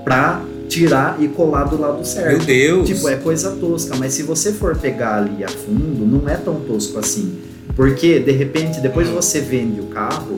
[0.06, 2.46] pra tirar e colar do lado meu certo.
[2.46, 2.88] Deus.
[2.88, 6.62] Tipo, é coisa tosca, mas se você for pegar ali a fundo, não é tão
[6.62, 7.40] tosco assim.
[7.80, 10.38] Porque, de repente, depois você vende o carro,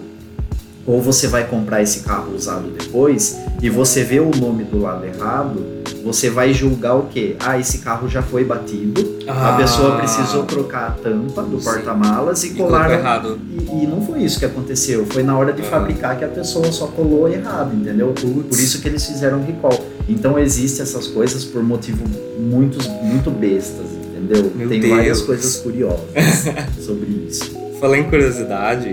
[0.86, 5.04] ou você vai comprar esse carro usado depois, e você vê o nome do lado
[5.08, 5.66] errado,
[6.06, 7.36] você vai julgar o quê?
[7.40, 12.44] Ah, esse carro já foi batido, a Ah, pessoa precisou trocar a tampa do porta-malas
[12.44, 12.94] e, e colaram.
[12.94, 13.40] errado.
[13.50, 15.66] E, e não foi isso que aconteceu, foi na hora de Ah.
[15.66, 18.14] fabricar que a pessoa só colou errado, entendeu?
[18.14, 19.84] Por isso que eles fizeram recall.
[20.08, 22.04] Então existe essas coisas por motivo
[22.40, 23.88] muitos, muito bestas,
[24.24, 24.52] entendeu?
[24.56, 25.22] Meu Tem várias Deus.
[25.28, 26.46] coisas curiosas
[26.80, 27.52] sobre isso.
[27.80, 28.92] Falar em curiosidade,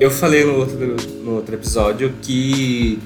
[0.00, 2.98] eu falei no outro, no outro episódio que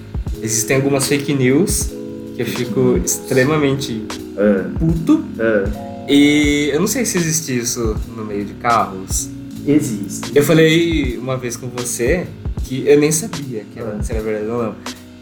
[0.42, 1.90] existem algumas fake news
[2.36, 4.04] que eu fico extremamente
[4.36, 5.24] Ah, puto.
[5.40, 9.28] ah, E eu não sei se existe isso no meio de carros.
[9.66, 10.30] existe.
[10.34, 12.26] Eu falei uma vez com você
[12.64, 14.02] que eu nem sabia que era, Ah.
[14.02, 14.74] se era verdade ou não.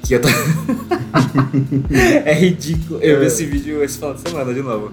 [0.03, 0.35] Que eu tava.
[2.27, 3.01] é ridículo.
[3.01, 3.29] Eu vi Ah.
[3.29, 4.91] esse vídeo esse final de semana de novo.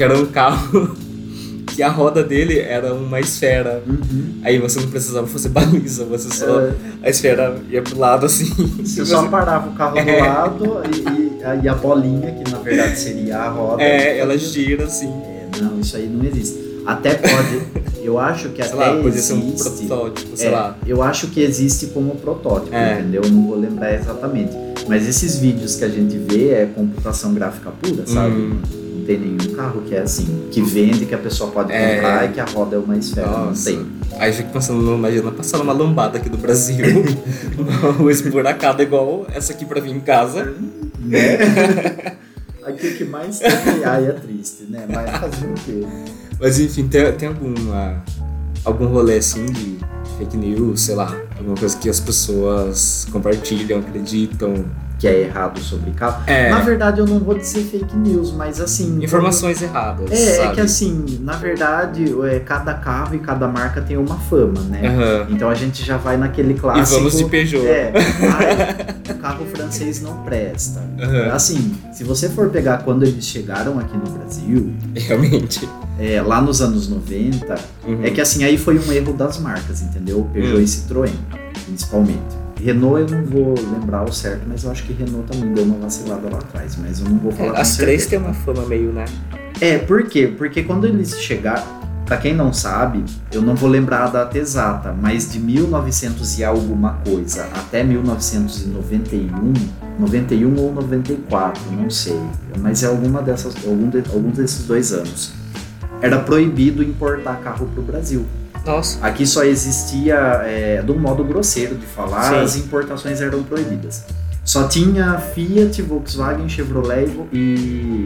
[0.00, 0.96] Que era um carro
[1.76, 3.82] que a roda dele era uma esfera.
[3.86, 4.40] Uhum.
[4.42, 6.58] Aí você não precisava fazer baliza, você só.
[6.58, 8.46] Ah, A esfera ia pro lado assim.
[8.82, 10.20] você só parava o carro do É.
[10.22, 13.82] lado e, e, a- bolinha, que na verdade seria a roda.
[13.82, 15.08] É, ela fazia- gira assim.
[15.08, 16.58] É, não, isso aí não existe.
[16.86, 17.60] Até pode.
[18.02, 19.86] Eu acho que Sei até lá, podia ser um existe.
[19.86, 20.78] protótipo, sei É, lá.
[20.86, 23.00] Eu acho que existe como protótipo, É.
[23.00, 23.20] entendeu?
[23.30, 24.52] Não vou lembrar exatamente.
[24.88, 28.34] Mas esses vídeos que a gente vê é computação gráfica pura, sabe?
[28.34, 28.60] Hum.
[28.92, 31.96] Não tem nenhum carro que é assim, que vende, que a pessoa pode É.
[31.96, 33.26] comprar e que a roda é uma esfera.
[33.28, 33.70] Nossa.
[33.70, 33.86] Não tem.
[34.18, 36.84] Aí eu fico pensando, imagina passar uma lombada aqui do Brasil,
[37.98, 40.54] uma esburacada igual essa aqui pra vir em casa.
[40.98, 41.38] Né?
[42.62, 43.50] Aqui o que mais tem,
[43.86, 44.84] ai, é triste, né?
[44.86, 45.80] Mas fazer o quê?
[46.38, 48.04] Mas enfim, tem, tem alguma,
[48.66, 49.78] algum rolê assim de
[50.18, 54.66] fake news, sei lá, alguma coisa que as pessoas compartilham, acreditam.
[55.00, 56.22] Que é errado sobre carro.
[56.26, 59.02] É, Na verdade, eu não vou dizer fake news, mas assim.
[59.02, 60.10] informações erradas.
[60.12, 60.48] É, sabe?
[60.48, 64.86] é que assim, na verdade, é, cada carro e cada marca tem uma fama, né?
[64.88, 65.26] Aham.
[65.30, 66.98] Então a gente já vai naquele E clássico.
[66.98, 67.66] vamos de Peugeot.
[67.66, 70.82] É, ai, o carro francês não presta.
[71.00, 71.32] Aham.
[71.32, 75.66] Assim, se você for pegar quando eles chegaram aqui no Brasil, Realmente.
[75.98, 77.54] é, lá nos anos 90,
[77.86, 78.04] Uhum.
[78.04, 80.28] é que assim, aí foi um erro das marcas, entendeu?
[80.30, 80.60] Peugeot Hum.
[80.60, 81.10] e Citroën,
[81.64, 82.39] principalmente.
[82.60, 85.78] Renault eu não vou lembrar o certo, mas eu acho que Renault também deu uma
[85.78, 88.92] vacilada lá atrás, mas eu não vou falar É, As três têm uma fama meio,
[88.92, 89.04] né?
[89.60, 90.32] É, por quê?
[90.38, 91.62] Porque quando eles chegaram,
[92.06, 96.44] pra quem não sabe, eu não vou lembrar a data exata, mas de 1900 e
[96.44, 99.52] alguma coisa até 1991,
[99.98, 102.18] 91 ou 94, não sei,
[102.58, 105.32] mas é alguma dessas, algum, de, algum desses dois anos.
[106.02, 108.24] Era proibido importar carro pro Brasil.
[108.64, 109.04] Nossa.
[109.04, 112.38] Aqui só existia, é, de um modo grosseiro de falar, Sim.
[112.40, 114.04] as importações eram proibidas.
[114.44, 118.04] Só tinha Fiat, Volkswagen, Chevrolet e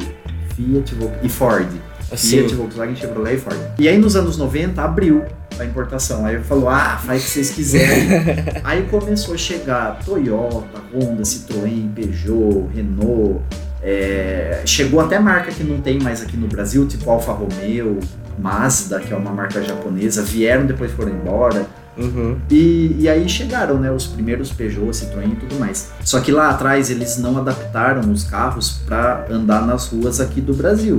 [0.54, 1.68] Fiat e Ford.
[2.12, 3.58] Assim, Fiat, Volkswagen, Chevrolet e Ford.
[3.78, 5.24] E aí nos anos 90 abriu
[5.58, 6.26] a importação.
[6.26, 8.08] Aí falou, ah, faz o que vocês quiserem.
[8.64, 13.42] aí começou a chegar Toyota, Honda, Citroën, Peugeot, Renault.
[13.82, 18.00] é, chegou até marca que não tem mais aqui no Brasil, tipo Alfa Romeo,
[18.38, 21.66] Mazda, que é uma marca japonesa, vieram depois foram embora.
[21.96, 22.36] Uhum.
[22.50, 25.90] E, e aí chegaram, né, os primeiros Peugeot, Citroën e tudo mais.
[26.04, 30.52] Só que lá atrás eles não adaptaram os carros para andar nas ruas aqui do
[30.54, 30.98] Brasil.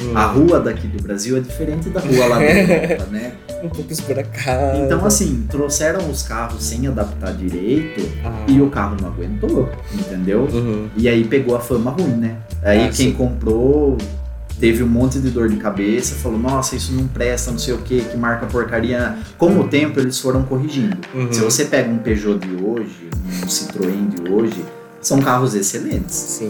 [0.00, 0.16] Hum.
[0.16, 3.34] A rua daqui do Brasil é diferente da rua lá da Europa, né?
[3.62, 4.78] Um pouco esburacado.
[4.78, 8.44] Então, assim, trouxeram os carros sem adaptar direito Ah.
[8.48, 10.48] e o carro não aguentou, entendeu?
[10.52, 10.88] Uhum.
[10.96, 12.36] E aí pegou a fama ruim, né?
[12.64, 13.12] Aí Ah, quem sim.
[13.12, 13.96] comprou
[14.62, 17.78] teve um monte de dor de cabeça, falou, nossa, isso não presta, não sei o
[17.78, 19.16] que, que marca porcaria.
[19.36, 20.96] Com o tempo eles foram corrigindo.
[21.12, 21.32] Uhum.
[21.32, 23.10] Se você pega um Peugeot de hoje,
[23.42, 24.64] um Citroën de hoje,
[25.00, 26.14] são carros excelentes.
[26.14, 26.48] Sim.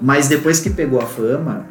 [0.00, 1.64] Mas depois que pegou a fama,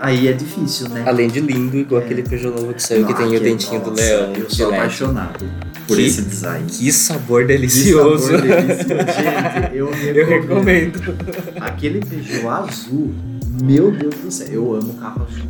[0.00, 1.04] aí é difícil, né?
[1.06, 2.04] Além de lindo, igual É.
[2.04, 4.32] aquele Peugeot novo que saiu, que Ah, tem o que- dentinho do nossa, leão.
[4.34, 4.76] Eu sou LED.
[4.80, 5.44] apaixonado
[5.86, 6.66] por Que- esse design.
[6.68, 8.24] Que sabor Que delicioso.
[8.26, 8.88] sabor delicioso.
[8.88, 10.96] Gente, eu Eu recomendo.
[10.98, 11.60] recomendo.
[11.60, 13.14] Aquele Peugeot azul,
[13.62, 15.46] meu Deus do céu, eu amo carro azul.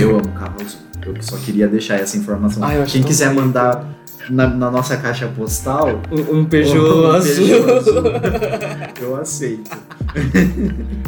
[0.00, 0.80] Eu amo carro azul.
[1.04, 2.62] Eu só queria deixar essa informação.
[2.64, 3.44] Ah, Quem quiser bonito.
[3.46, 3.88] mandar
[4.28, 7.46] na, na nossa caixa postal, Um, um Peugeot um azul.
[7.46, 8.02] Peugeot azul,
[9.00, 9.70] eu aceito.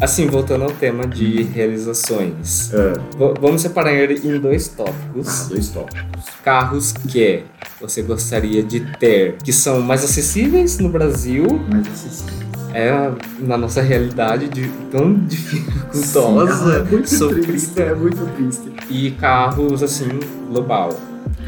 [0.01, 2.71] Assim, voltando ao tema de realizações.
[2.73, 5.47] Ah, V- vamos separar ele em dois ah, tópicos.
[5.49, 6.23] dois tópicos.
[6.45, 7.43] Carros que
[7.81, 12.48] você gostaria de ter, que são mais acessíveis no Brasil, Mas acessível.
[12.73, 18.71] É na nossa realidade de, tão Sim, dificultosa, é muito triste, sofrida, é muito triste.
[18.89, 20.07] e carros assim,
[20.49, 20.99] global.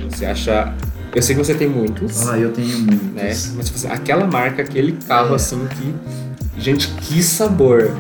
[0.09, 0.73] Você acha.
[1.13, 3.07] Eu sei que você tem muitos, Ah, eu tenho muitos.
[3.13, 3.27] né?
[3.55, 5.35] Mas tipo assim, aquela marca, aquele carro É.
[5.35, 5.93] assim que.
[6.61, 7.91] Gente, que sabor!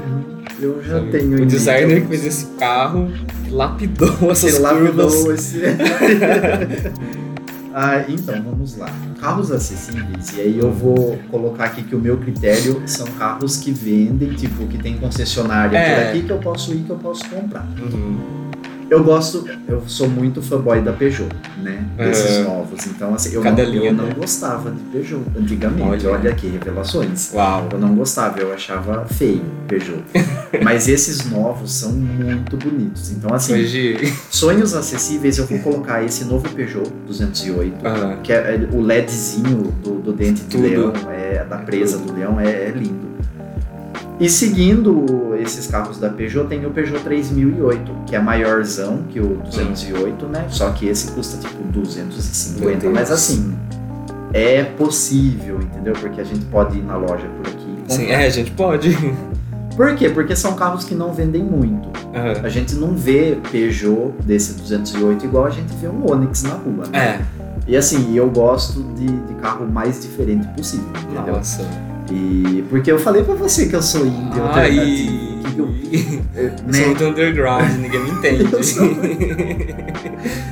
[0.59, 1.11] Eu já sabe?
[1.11, 3.09] tenho O designer que fez esse carro
[3.49, 4.61] lapidou essas curvas.
[4.61, 5.59] lapidou esse...
[7.73, 8.89] ah, então, vamos lá.
[9.19, 13.71] Carros acessíveis, e aí eu vou colocar aqui que o meu critério são carros que
[13.71, 15.95] vendem, tipo, que tem concessionária É.
[15.95, 17.65] por aqui que eu posso ir, que eu posso comprar.
[17.81, 18.50] Uhum.
[18.91, 21.29] Eu gosto, eu sou muito fanboy da Peugeot,
[21.63, 21.81] né?
[21.95, 22.43] Desses É.
[22.43, 22.85] novos.
[22.87, 24.13] Então, assim, eu, Cada não, linha, eu não né?
[24.17, 26.05] gostava de Peugeot antigamente.
[26.05, 26.17] Olha.
[26.19, 27.31] Olha, aqui, revelações.
[27.33, 27.69] Uau!
[27.71, 30.03] Eu não gostava, eu achava feio Peugeot.
[30.61, 33.11] Mas esses novos são muito bonitos.
[33.13, 34.13] Então, assim, Hoje.
[34.29, 38.17] sonhos acessíveis, eu vou colocar esse novo Peugeot 208, Aham.
[38.21, 40.63] que é é o LEDzinho do, do dente de Tudo.
[40.67, 43.09] leão, é, da presa do leão, é, é lindo.
[44.19, 49.37] E seguindo esses carros da Peugeot, tem o Peugeot 3008, que é maiorzão que o
[49.45, 50.45] 208, né?
[50.49, 52.93] Só que esse custa tipo Meu 250, Deus.
[52.93, 53.53] mas assim,
[54.33, 55.93] é possível, entendeu?
[55.93, 57.75] Porque a gente pode ir na loja por aqui.
[57.87, 58.95] Sim, é, a gente pode.
[59.75, 60.09] Por quê?
[60.09, 61.89] Porque são carros que não vendem muito.
[62.13, 62.41] Aham.
[62.43, 66.83] A gente não vê Peugeot desse 208 igual a gente vê um Onix na rua,
[66.91, 66.99] né?
[66.99, 67.21] É,
[67.65, 71.35] E assim, eu gosto de, de carro mais diferente possível, entendeu?
[71.35, 71.65] nossa.
[72.11, 75.31] E porque eu falei pra você que eu sou índio Ai, alternativo.
[75.51, 75.67] que eu,
[76.35, 76.73] eu né?
[76.73, 78.43] sou muito underground, ninguém me entende.
[78.53, 78.87] Eu sou-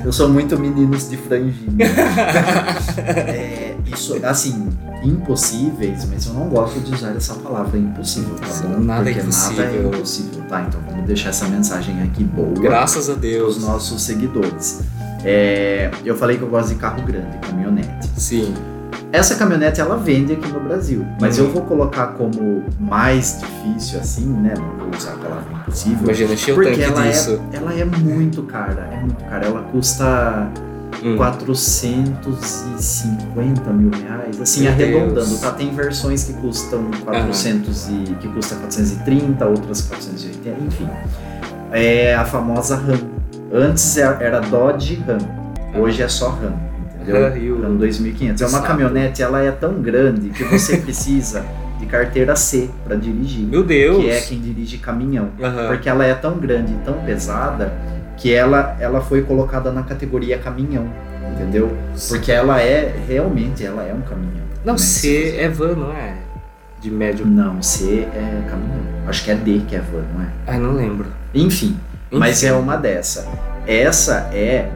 [0.05, 1.85] eu sou muito meninos de franjinha.
[3.27, 4.67] é, isso, assim,
[5.03, 8.79] impossíveis, mas eu não gosto de usar essa palavra impossível, tá Sim, bom?
[8.79, 10.41] nada é Porque nada é impossível.
[10.49, 10.65] tá?
[10.67, 12.53] Então vamos deixar essa mensagem aqui boa.
[12.59, 13.61] Graças a os Deus.
[13.63, 14.81] nossos seguidores.
[15.23, 18.09] É, eu falei que eu gosto de carro grande, caminhonete.
[18.17, 18.53] Sim.
[19.11, 21.45] Essa caminhonete ela vende aqui no Brasil, mas Uhum.
[21.45, 24.53] eu vou colocar como mais difícil assim, né?
[24.55, 26.03] Não vou usar a palavra impossível.
[26.03, 27.41] Imagina encher o tanque ela disso.
[27.51, 29.45] é, ela é muito cara, é muito cara.
[29.47, 30.47] Ela custa
[31.03, 31.15] Hum.
[31.17, 35.39] 450 mil reais, assim Meu arredondando, Deus.
[35.39, 35.51] tá?
[35.51, 40.89] Tem versões que custam 400 e que custa 430, outras 480, enfim.
[41.71, 42.99] É a famosa RAM.
[43.53, 45.19] Antes era era Dodge RAM,
[45.79, 46.53] hoje é só RAM,
[47.11, 48.41] Ah, o- RAM 2500.
[48.41, 51.45] É uma caminhonete, ela é tão grande que você precisa
[51.79, 54.03] de carteira C para dirigir, Meu Deus.
[54.03, 55.29] que é quem dirige caminhão.
[55.67, 57.71] Porque ela é tão grande e tão pesada
[58.17, 60.87] que ela, ela foi colocada na categoria caminhão,
[61.33, 61.71] entendeu?
[62.09, 64.43] Porque ela é, realmente, ela é um caminhão.
[64.65, 64.79] Não, né?
[64.79, 66.15] C é van, não é?
[66.81, 67.25] De médio.
[67.25, 68.81] Não, C é caminhão.
[69.07, 70.27] Acho que é D que é van, não é?
[70.47, 71.07] Ai, não lembro.
[71.33, 71.77] Enfim,
[72.11, 72.53] mas Enfim.
[72.53, 73.25] é uma dessa.
[73.65, 74.69] Essa é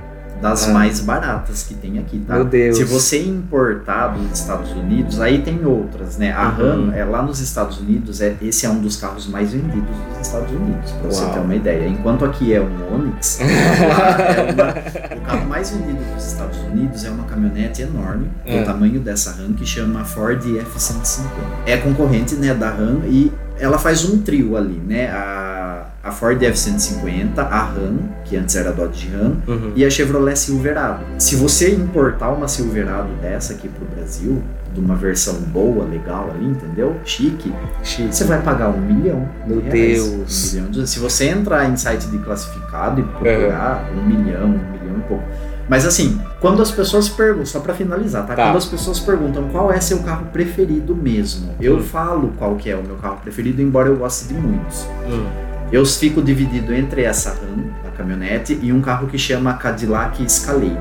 [0.43, 0.73] das Ah.
[0.73, 2.35] mais baratas que tem aqui, tá?
[2.35, 2.77] Meu Deus.
[2.77, 6.33] Se você importar dos Estados Unidos, aí tem outras, né?
[6.33, 6.89] A Uhum.
[6.89, 10.27] RAM, é, lá nos Estados Unidos, é, esse é um dos carros mais vendidos dos
[10.27, 11.33] Estados Unidos, pra você Uau.
[11.33, 11.87] ter uma ideia.
[11.87, 17.09] Enquanto aqui é um Onix, é uma- o carro mais vendido dos Estados Unidos é
[17.09, 18.59] uma caminhonete enorme, É.
[18.59, 21.25] do tamanho dessa RAM, que chama Ford F-150.
[21.65, 25.07] É concorrente, né, da RAM e ela faz um trio ali, né?
[25.11, 29.71] A, a Ford F-150, a RAM, que antes era Dodge Ram, Uhum.
[29.75, 31.03] e a Chevrolet Silverado.
[31.17, 34.41] Se você importar uma Silverado dessa aqui pro Brasil,
[34.73, 36.95] de uma versão boa, legal ali, entendeu?
[37.05, 38.13] Chique, Chique.
[38.13, 39.29] você vai pagar um milhão.
[39.45, 40.03] de Meu reais.
[40.03, 40.53] Deus.
[40.53, 44.71] Um milhão de- Se você entrar em site de classificado e procurar um milhão, um
[44.71, 45.23] milhão e pouco.
[45.69, 48.35] Mas assim, quando as pessoas perguntam, só pra finalizar, tá?
[48.35, 48.43] Tá.
[48.47, 51.81] Quando as pessoas perguntam qual é seu carro preferido mesmo, eu Hum.
[51.83, 54.85] falo qual que é o meu carro preferido, embora eu goste de muitos.
[55.07, 55.25] Hum.
[55.71, 60.77] Eu fico dividido entre essa RAM, a caminhonete, e um carro que chama Cadillac Escalade.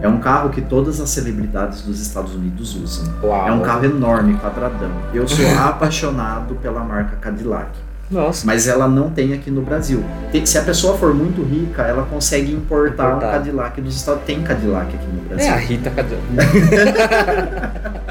[0.00, 3.12] É um carro que todas as celebridades dos Estados Unidos usam.
[3.20, 3.48] Uau.
[3.48, 4.92] É um carro enorme, quadradão.
[5.12, 7.70] Eu sou apaixonado pela marca Cadillac.
[8.10, 8.46] Nossa.
[8.46, 10.02] Mas ela não tem aqui no Brasil.
[10.44, 13.28] Se a pessoa for muito rica, ela consegue importar, Importar.
[13.28, 15.52] um Cadillac dos Estados Tem Cadillac aqui no É Brasil.
[15.52, 16.16] a Rita cadê?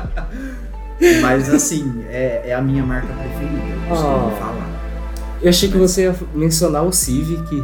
[1.21, 3.61] Mas assim, é, é a minha marca preferida.
[3.83, 4.31] Eu costumo Ah.
[4.39, 4.67] falar.
[5.41, 7.63] Eu achei que você ia mencionar o Civic.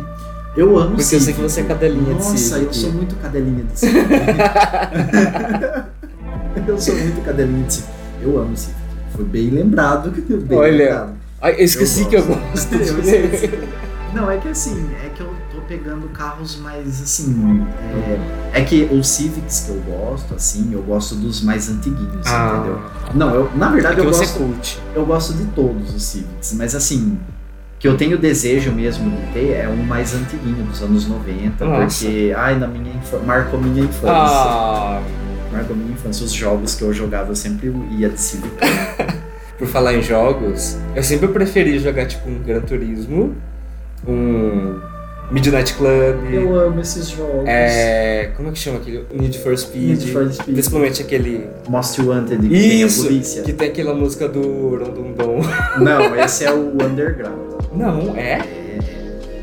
[0.55, 1.35] Eu amo Porque eu sei Civic.
[1.37, 2.65] que você é cadelinha de Nossa, Civic.
[2.67, 4.05] eu sou muito cadelinha de Civic.
[6.67, 7.91] eu sou muito cadelinha de Civic.
[8.21, 8.77] Eu amo Civic.
[9.15, 10.11] Foi bem lembrado.
[10.11, 11.13] Bem Olha, lembrado.
[11.43, 12.69] Ai, eu esqueci Eu que eu gosto.
[14.13, 17.65] Não, é que assim, é que eu tô pegando carros mais assim.
[18.53, 22.79] É, é que os Civics que eu gosto, assim, eu gosto dos mais antiguinhos, entendeu?
[22.79, 24.79] Ah, Não, eu, na é verdade que eu você gosto, curte.
[24.95, 27.17] eu gosto de todos os Civics, mas assim,
[27.79, 32.05] que eu tenho desejo mesmo de ter é um mais antiguinho, dos anos 90, Nossa.
[32.05, 34.09] porque, ai, na minha infância, marcou minha infância.
[34.11, 35.01] Ah,
[35.51, 36.23] Marcou minha infância.
[36.25, 38.53] Os jogos que eu jogava eu sempre ia de Civic.
[39.63, 43.33] por falar em jogos, eu sempre preferi jogar tipo um Gran Turismo,
[44.05, 44.77] um
[45.31, 46.33] Midnight Club.
[46.33, 47.45] Eu amo esses jogos.
[47.47, 48.31] É.
[48.35, 49.05] Como é que chama aquele?
[49.13, 49.83] Need for Speed.
[49.99, 50.53] Need for Speed.
[50.53, 51.47] Principalmente aquele.
[51.69, 53.03] Most Wanted, que tem a Isso!
[53.05, 53.41] polícia.
[53.43, 54.41] Que tem aquela música do
[54.75, 55.39] Rondondon.
[55.79, 57.39] Não, esse é o Underground.
[57.73, 58.39] Não, é?
[58.41, 58.79] É,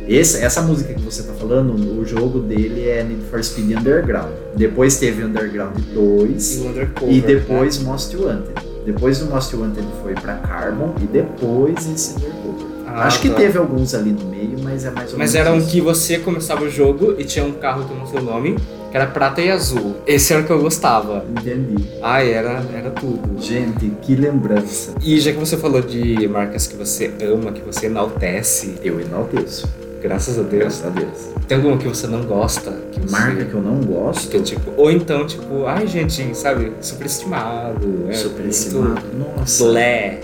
[0.07, 4.33] Esse, essa música que você tá falando, o jogo dele é Need for Speed Underground.
[4.55, 7.15] Depois teve Underground 2 E Undercover.
[7.15, 8.70] e depois Most Wanted.
[8.93, 12.67] Depois do Most Wanted foi pra Carbon e depois esse Undercover.
[12.87, 13.37] Ah, Acho que tá.
[13.37, 16.19] teve alguns ali no meio, mas é mais ou Mas menos era um que você
[16.19, 18.57] começava o jogo e tinha um carro com o seu nome,
[18.91, 19.95] que era prata e azul.
[20.05, 21.25] Esse era o que eu gostava.
[21.31, 21.77] Entendi.
[22.03, 23.41] Ai, era, era tudo.
[23.41, 24.93] Gente, que lembrança.
[25.01, 29.69] E já que você falou de marcas que você ama, que você enaltece, Eu enalteço.
[30.03, 31.29] Graças a Deus, Graças a Deus.
[31.47, 32.73] tem alguma que você não gosta?
[32.93, 33.11] Que você...
[33.13, 34.29] Marca que eu não gosto.
[34.31, 38.07] Que, tipo, ou então, tipo, ai gente, sabe, superestimado.
[38.09, 39.03] é Superestimado.
[39.37, 39.65] Nossa.
[39.65, 40.21] Blé.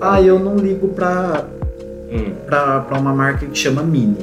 [0.00, 1.44] Ah, eu não ligo pra,
[2.10, 4.16] Hum, pra, pra uma marca que chama Mini.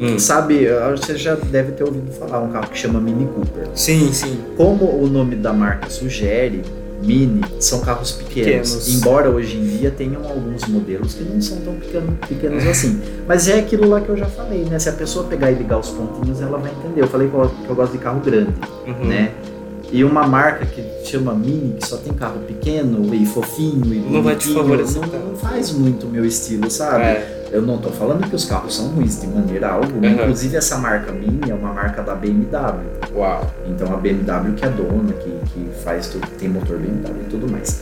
[0.00, 0.18] hum.
[0.18, 0.66] Sabe,
[0.96, 3.66] você já deve ter ouvido falar um carro que chama Mini Cooper.
[3.74, 4.38] Sim, sim.
[4.56, 6.62] Como o nome da marca sugere,
[7.02, 8.70] Mini são carros pequenos.
[8.70, 8.94] Pequenos.
[8.94, 13.00] Embora hoje em dia tenham alguns modelos que não são tão pequeno- pequenos assim.
[13.28, 14.78] Mas é aquilo lá que eu já falei, né?
[14.78, 17.02] Se a pessoa pegar e ligar os pontinhos, ela vai entender.
[17.02, 18.52] Eu falei que eu, que eu gosto de carro grande,
[18.86, 19.06] Uhum.
[19.08, 19.32] né?
[19.92, 24.20] E uma marca que chama Mini, que só tem carro pequeno e fofinho e Não
[24.20, 27.04] vai te favorecer não, não faz muito o meu estilo, sabe?
[27.04, 27.35] É.
[27.50, 30.06] Eu não tô falando que os carros são ruins de maneira alguma.
[30.06, 30.12] Uhum.
[30.12, 32.86] Inclusive essa marca Mini é uma marca da BMW.
[33.14, 33.50] Uau.
[33.66, 37.50] Então a BMW que é dona, que, que faz tudo, tem motor BMW e tudo
[37.50, 37.80] mais.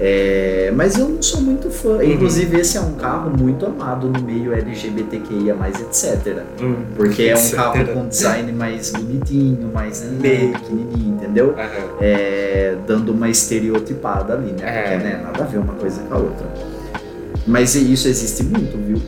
[0.00, 1.96] É, mas eu não sou muito fã.
[1.96, 2.02] Uhum.
[2.02, 6.44] Inclusive esse é um carro muito amado no meio LGBTQIA+, etc.
[6.62, 6.76] Hum.
[6.94, 7.56] Porque é um Etc.
[7.56, 11.54] carro com design mais bonitinho, mais bem pequenininho, entendeu?
[11.58, 11.96] Aham.
[12.00, 14.62] É, dando uma estereotipada ali, né?
[14.62, 14.82] É.
[14.82, 16.46] Porque né, nada a ver uma coisa com a outra.
[17.48, 19.00] Mas isso existe muito, viu?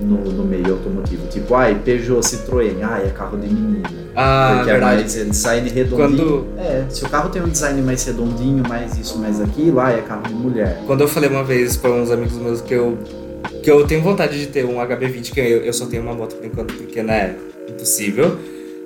[0.00, 1.26] No, no meio automotivo.
[1.28, 3.82] Tipo, ai, Peugeot, Citroën, ai, é carro de menino.
[4.14, 4.96] Ah, Porque é verdade.
[5.02, 5.96] mais é design redondinho.
[5.98, 9.98] Quando- É, se o carro tem um design mais redondinho, mais isso, mais aquilo, ai,
[9.98, 10.80] é carro de mulher.
[10.86, 12.96] Quando eu falei uma vez para uns amigos meus que eu
[13.62, 16.34] que eu tenho vontade de ter um HB20, que eu, eu só tenho uma moto
[16.36, 17.34] por enquanto porque não é
[17.68, 18.36] impossível.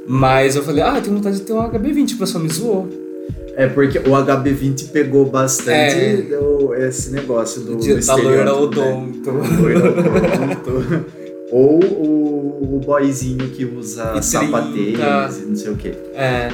[0.07, 2.88] Mas eu falei, ah, eu tenho vontade de ter um HB20, o pessoal me zoou.
[3.54, 6.38] É porque o HB20 pegou bastante É.
[6.38, 8.90] o- esse negócio do, De da loira estereótipo, né?
[8.90, 9.30] odonto.
[9.30, 11.04] Odonto.
[11.50, 15.88] Ou o, o boyzinho que usa E sapateiras e não sei o que.
[16.14, 16.48] É.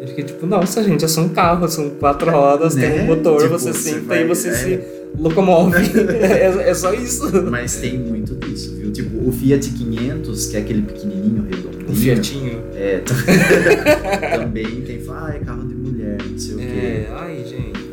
[0.00, 3.02] Eu fiquei tipo, nossa, gente, é só um carro, são quatro rodas, tem Né?
[3.02, 4.52] um motor, Tipo, você você senta vai- e você é.
[4.54, 4.80] se
[5.18, 5.76] locomove.
[6.10, 7.30] é, é só isso.
[7.50, 8.90] Mas tem muito disso, viu?
[8.90, 11.90] Tipo, o Fiat 500, que é aquele pequenininho, redondinho.
[11.90, 12.62] Um Fiatinho.
[12.74, 13.02] É,
[14.38, 15.74] também tem, ah, é carro de
[16.10, 16.64] mulher, não sei o quê.
[16.64, 17.90] É, ai, gente.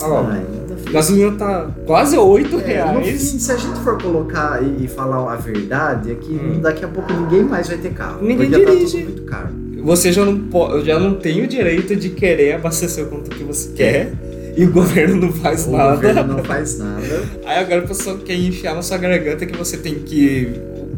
[0.00, 0.42] Ó, Ai,
[0.84, 0.92] ver.
[0.92, 3.20] gasolina tá quase 8 É, no fim, reais.
[3.20, 6.60] se a gente for colocar e, e falar a verdade, é que Hum.
[6.62, 8.18] daqui a pouco ninguém mais vai ter carro.
[8.22, 8.84] Ninguém porque dirige.
[8.84, 9.48] tá tudo muito caro.
[9.82, 13.42] Você já não, po- já não tem o direito de querer abastecer o quanto que
[13.42, 14.12] você quer.
[14.56, 15.94] E o governo não faz o nada.
[15.94, 17.22] governo não faz nada.
[17.46, 20.50] Aí agora a pessoa quer enfiar na sua garganta que você tem que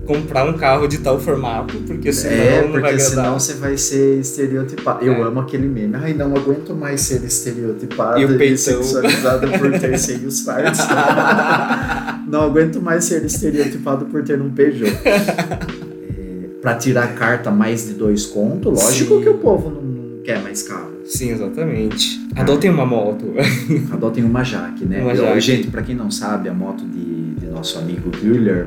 [0.07, 3.01] comprar um carro de tal formato, porque senão é, não vai porque agradar.
[3.11, 5.05] senão você vai ser estereotipado.
[5.05, 5.23] Eu É.
[5.23, 5.95] amo aquele meme.
[5.97, 10.81] Ai, não aguento mais ser estereotipado E o e, sexualizado por ter seios fartos.
[12.27, 14.91] não aguento mais ser estereotipado por ter um Peugeot.
[16.17, 19.23] É, pra tirar carta mais de dois contos, lógico Sim.
[19.23, 20.91] que o povo não quer mais carro.
[21.05, 22.21] Sim, exatamente.
[22.37, 23.33] Adotem uma moto.
[23.93, 25.01] Adotem uma Jaque, né?
[25.03, 25.41] Uma Eu- Jaque.
[25.41, 28.67] Gente, pra quem não sabe, a moto de, de nosso amigo Güller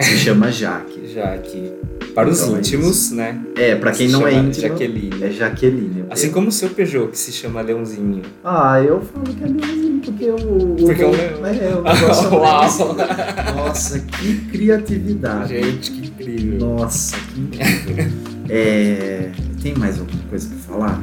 [0.00, 1.06] Se chama Jaque.
[1.12, 1.72] Jaque.
[2.14, 3.38] Para os Então é íntimos, né?
[3.56, 5.22] É, pra quem não é íntimo, Jaqueline.
[5.22, 6.04] é Jaqueline.
[6.10, 8.22] Assim como o seu Peugeot, que se chama Leãozinho.
[8.42, 10.76] Ah, eu falo que é leãozinho porque o.
[10.86, 11.46] Porque o, é um leão.
[11.46, 12.60] É, o é Uau.
[12.62, 13.56] leãozinho.
[13.56, 15.48] Nossa, que criatividade.
[15.60, 16.58] Gente, que incrível.
[16.60, 18.12] Nossa, que incrível.
[18.48, 19.30] é,
[19.62, 21.02] tem mais alguma coisa pra falar?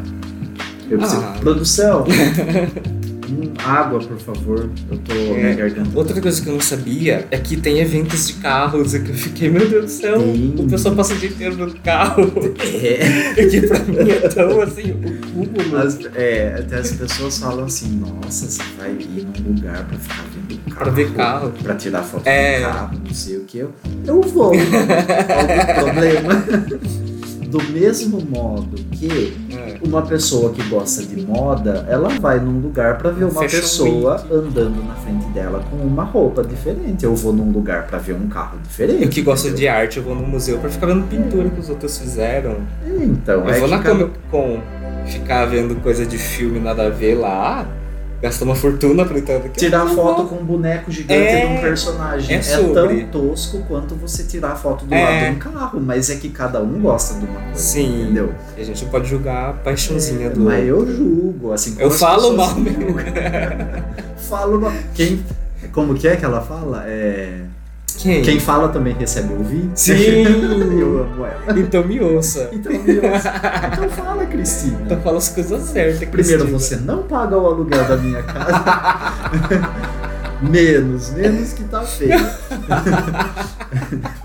[0.89, 1.21] Eu preciso.
[1.21, 1.37] Ah.
[1.39, 2.05] Produção!
[3.30, 4.69] Hum, água, por favor.
[4.91, 5.13] Eu tô.
[5.13, 5.89] Minha garganta.
[5.95, 9.15] Outra coisa que eu não sabia é que tem eventos de carros e que eu
[9.15, 12.24] fiquei, meu Deus do céu, o pessoal passa o dia inteiro no carro.
[12.59, 15.78] É, que pra mim é tão assim, o cúmulo.
[15.78, 20.24] as, é, até as pessoas falam assim: nossa, você vai ir num lugar pra ficar
[20.34, 20.76] vendo carro.
[20.84, 21.53] Pra ver carro.
[21.63, 22.59] Pra tirar foto É.
[22.59, 23.57] do carro, não sei o que.
[23.59, 23.71] Eu,
[24.05, 24.51] eu vou.
[24.57, 26.45] Qual o problema?
[27.53, 29.77] Do mesmo modo que É.
[29.87, 34.15] uma pessoa que gosta de moda, ela vai num lugar pra ver uma Fashion pessoa
[34.15, 34.33] week.
[34.33, 37.03] andando na frente dela com uma roupa diferente.
[37.05, 39.03] Eu vou num lugar pra ver um carro diferente.
[39.03, 41.69] Eu que gosto de arte, eu vou no museu pra ficar vendo pintura que os
[41.69, 42.57] outros fizeram.
[42.99, 44.59] Então, Eu é vou na Comic Con
[45.05, 47.67] ficar vendo coisa de filme nada a ver lá,
[48.24, 49.59] gastar uma fortuna pra entrar daqui.
[49.59, 53.95] Tirar foto com um boneco gigante É, de um personagem é é, tão tosco quanto
[53.95, 55.03] você tirar foto do É.
[55.03, 58.03] lado de um carro, mas é que cada um gosta de uma coisa, Sim.
[58.03, 58.34] entendeu?
[58.57, 60.39] E a gente não pode julgar a paixãozinha do.
[60.39, 62.95] Mas eu julgo, assim como Eu falo mal julgam.
[64.30, 64.71] falo mal.
[64.95, 65.21] Quem,
[65.74, 66.86] como que é que ela fala?
[66.88, 67.41] É,
[68.03, 68.21] Quem?
[68.21, 69.71] quem fala também recebe ouvir.
[69.75, 69.93] Sim!
[70.77, 71.57] eu amo ela.
[71.57, 72.49] Então me ouça.
[72.51, 74.77] Então, meu, então fala, Cristina.
[74.85, 76.09] Então fala as coisas certas.
[76.09, 76.59] Primeiro, Cristina.
[76.59, 78.61] você não paga o aluguel da minha casa.
[80.43, 82.19] menos, menos que tá feio.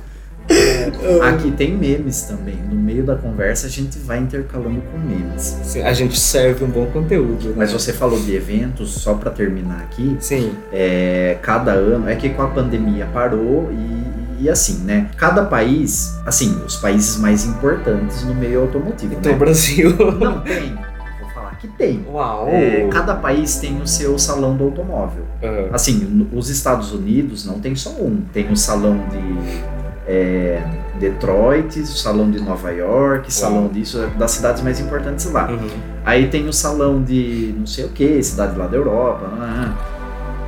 [1.23, 2.57] Aqui tem memes também.
[2.57, 5.59] No meio da conversa a gente vai intercalando com memes.
[5.63, 7.49] Sim, a gente serve um bom conteúdo.
[7.49, 7.55] Né?
[7.57, 10.53] Mas você falou de eventos, só pra terminar aqui, Sim.
[10.73, 15.09] é, cada ano, é que com a pandemia parou e, e assim, né?
[15.17, 19.39] Cada país, assim, os países mais importantes no meio automotivo, Então o né?
[19.39, 19.91] Brasil.
[20.21, 20.75] Não tem,
[21.21, 22.05] vou falar que tem.
[22.09, 22.49] Uau!
[22.49, 25.25] É, cada país tem o seu salão do automóvel.
[25.43, 28.23] Ah, Assim, os Estados Unidos não tem só um.
[28.33, 29.78] Tem o salão de
[30.09, 30.63] é,
[30.99, 35.49] Detroit, o salão de Nova York, salão disso, é das cidades mais importantes lá.
[35.51, 35.69] uhum.
[36.05, 39.31] Aí tem o salão de não sei o que, cidade lá da Europa.
[39.39, 39.75] ah.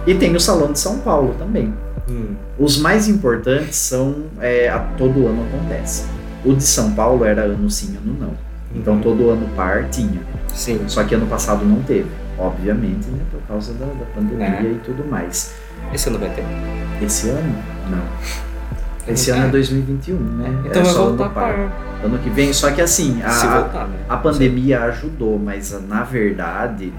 [0.06, 1.74] E tem o salão de São Paulo também.
[2.08, 2.34] Hum.
[2.58, 6.06] Os mais importantes são, é, a, todo ano acontece.
[6.42, 8.32] O de São Paulo era ano sim, ano não.
[8.74, 9.00] Então Uhum.
[9.02, 10.20] todo ano par tinha.
[10.48, 10.80] Sim.
[10.86, 12.08] Só que ano passado não teve,
[12.38, 14.72] obviamente, né, por causa da, da pandemia É.
[14.72, 15.52] e tudo mais.
[15.92, 16.44] Esse ano vai ter.
[17.04, 17.54] Esse ano?
[17.90, 18.02] Não.
[19.12, 20.62] Esse ano é 2021, né?
[20.66, 21.72] Então é vai voltar ano par.
[22.02, 23.98] Ano que vem, só que assim, a, voltar, né?
[24.08, 26.92] a pandemia ajudou, mas na verdade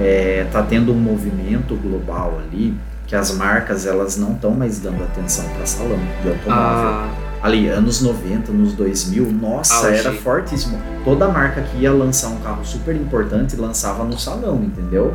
[0.00, 2.74] é, tá tendo um movimento global ali
[3.06, 6.48] que as marcas elas não estão mais dando atenção para salão de automóvel.
[6.48, 7.08] Ah,
[7.42, 10.78] Ali, anos 90, nos 2000, nossa, era fortíssimo.
[11.04, 15.14] Toda marca que ia lançar um carro super importante lançava no salão, entendeu?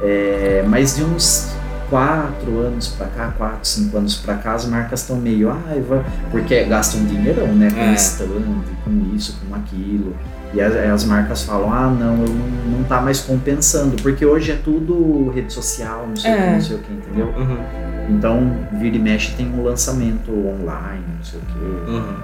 [0.00, 1.54] É, mas de uns
[1.90, 5.48] 4 anos pra cá, 4, 5 anos pra cá, as marcas estão meio,
[5.88, 7.70] vai, porque gastam dinheirão, né?
[7.70, 7.94] Com É.
[7.94, 8.28] stand,
[8.84, 10.14] com isso, com aquilo.
[10.54, 14.52] E as, as marcas falam, ah, não, eu não, não tá mais compensando, porque hoje
[14.52, 16.36] é tudo rede social, não sei o É.
[16.46, 17.26] que, não sei o que, entendeu?
[17.36, 17.58] uhum,
[18.10, 22.14] Então, vira e mexe tem um lançamento online, não sei o que uhum.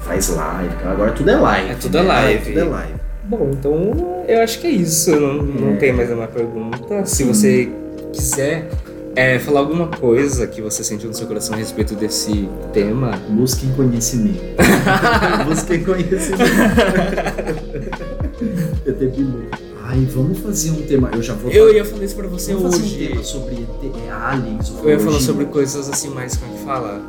[0.00, 1.70] faz live, agora tudo é live.
[1.70, 2.08] É tudo é né?
[2.08, 2.44] live.
[2.44, 2.94] Tudo é live.
[3.24, 5.10] Bom, então eu acho que é isso.
[5.18, 5.76] Não, não É.
[5.76, 7.06] tem mais nenhuma pergunta.
[7.06, 7.70] Se você
[8.12, 8.68] quiser
[9.16, 13.70] é, falar alguma coisa que você sentiu no seu coração a respeito desse tema, Busquem
[13.72, 14.40] conhecimento.
[15.48, 16.42] Busquem conhecimento.
[18.86, 19.46] ET Bilu.
[19.82, 21.10] Ai, vamos fazer um tema.
[21.12, 21.50] Eu já vou.
[21.50, 23.08] eu ia falar isso pra você vamos fazer um hoje.
[23.08, 23.66] tema sobre
[24.12, 24.72] aliens.
[24.82, 27.02] Eu ia falar sobre coisas assim mais, como é que fala?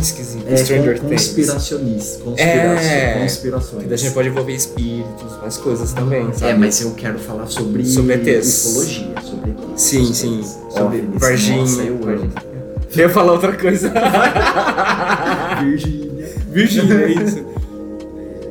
[0.00, 0.44] Esquisito.
[0.48, 1.26] é, Stranger Things.
[1.26, 2.22] conspiracionistas.
[2.22, 2.86] Conspirações.
[2.86, 3.18] É.
[3.20, 3.86] Conspirações.
[3.86, 6.52] Que a gente pode envolver espíritos, mais coisas também, sabe?
[6.52, 8.64] É, mas eu quero falar sobre, Sobre ETs.
[8.66, 9.80] ufologia, sobre ETs.
[9.80, 10.42] Sim, essas sim.
[10.70, 11.20] Sobre OVNIs.
[11.20, 11.56] Varginha.
[11.60, 11.98] Nossa, eu.
[11.98, 12.32] Varginha.
[12.96, 13.92] Eu ia falar outra coisa.
[15.64, 16.28] Virgínia.
[16.50, 17.44] Virgínia, é isso.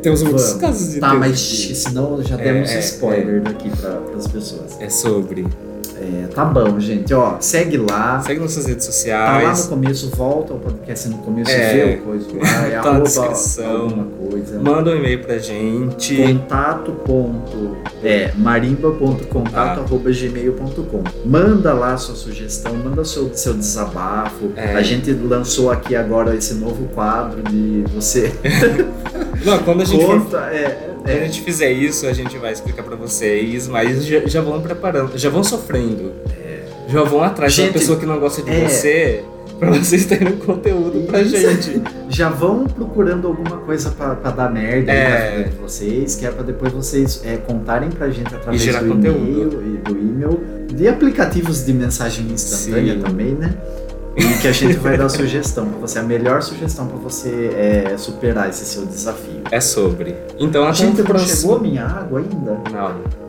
[0.02, 0.62] Temos muitos Vamos.
[0.62, 4.76] casos de Tá, mas senão já demos É, é, spoiler daqui para as pessoas.
[4.82, 5.48] É sobre.
[5.96, 7.14] É, tá bom, gente.
[7.14, 8.22] Ó, segue lá.
[8.22, 9.64] Segue nossas redes Tá lá sociais.
[9.64, 11.74] no começo, volta o podcast no começo, É.
[11.74, 13.72] vê o coisa lá, é Tá na arroba descrição.
[13.82, 14.60] alguma coisa.
[14.60, 16.16] Manda um e-mail pra gente.
[16.16, 24.52] Contato ponto, é, marimba.contato arroba gmail.com Manda lá sua sugestão, manda seu, seu desabafo.
[24.56, 24.74] É.
[24.76, 28.32] A gente lançou aqui agora esse novo quadro de você
[29.46, 30.38] Não, quando a gente for conta.
[30.52, 34.20] É, Quando a é, gente fizer isso, a gente vai explicar pra vocês, mas já,
[34.26, 36.12] já vão preparando, já vão sofrendo.
[36.88, 38.68] Já vão atrás de Gente, uma pessoa que não gosta de é.
[38.68, 39.24] você.
[39.60, 41.38] Pra vocês terem conteúdo pra Isso.
[41.38, 41.82] gente.
[42.10, 45.44] Já vão procurando alguma coisa pra, pra dar merda É.
[45.44, 49.08] de vocês, que é pra depois vocês é, contarem pra gente através do conteúdo.
[49.08, 50.42] e-mail, e do e-mail,
[50.74, 53.00] de aplicativos de mensagem instantânea Sim.
[53.02, 53.54] também, né?
[54.16, 57.98] E que a gente vai dar sugestão pra você, a melhor sugestão pra você é,
[57.98, 59.42] superar esse seu desafio.
[59.50, 60.16] É sobre.
[60.40, 62.60] Então, até Gente, não chegou a minha água ainda?
[62.72, 62.86] Não,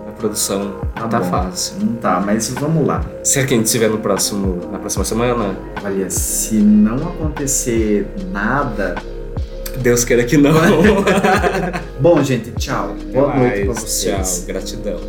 [0.06, 1.30] a produção Tá tá bom.
[1.30, 1.76] fácil.
[1.80, 3.02] Não tá, mas vamos lá.
[3.22, 5.56] Será que a gente se vê no próximo, na próxima semana?
[5.82, 8.94] Olha, se não acontecer nada.
[9.78, 10.52] Deus queira que não.
[11.98, 12.94] Bom, gente, tchau.
[13.12, 13.80] Boa Até noite pra mais.
[13.82, 14.36] vocês.
[14.38, 15.00] Tchau, gratidão.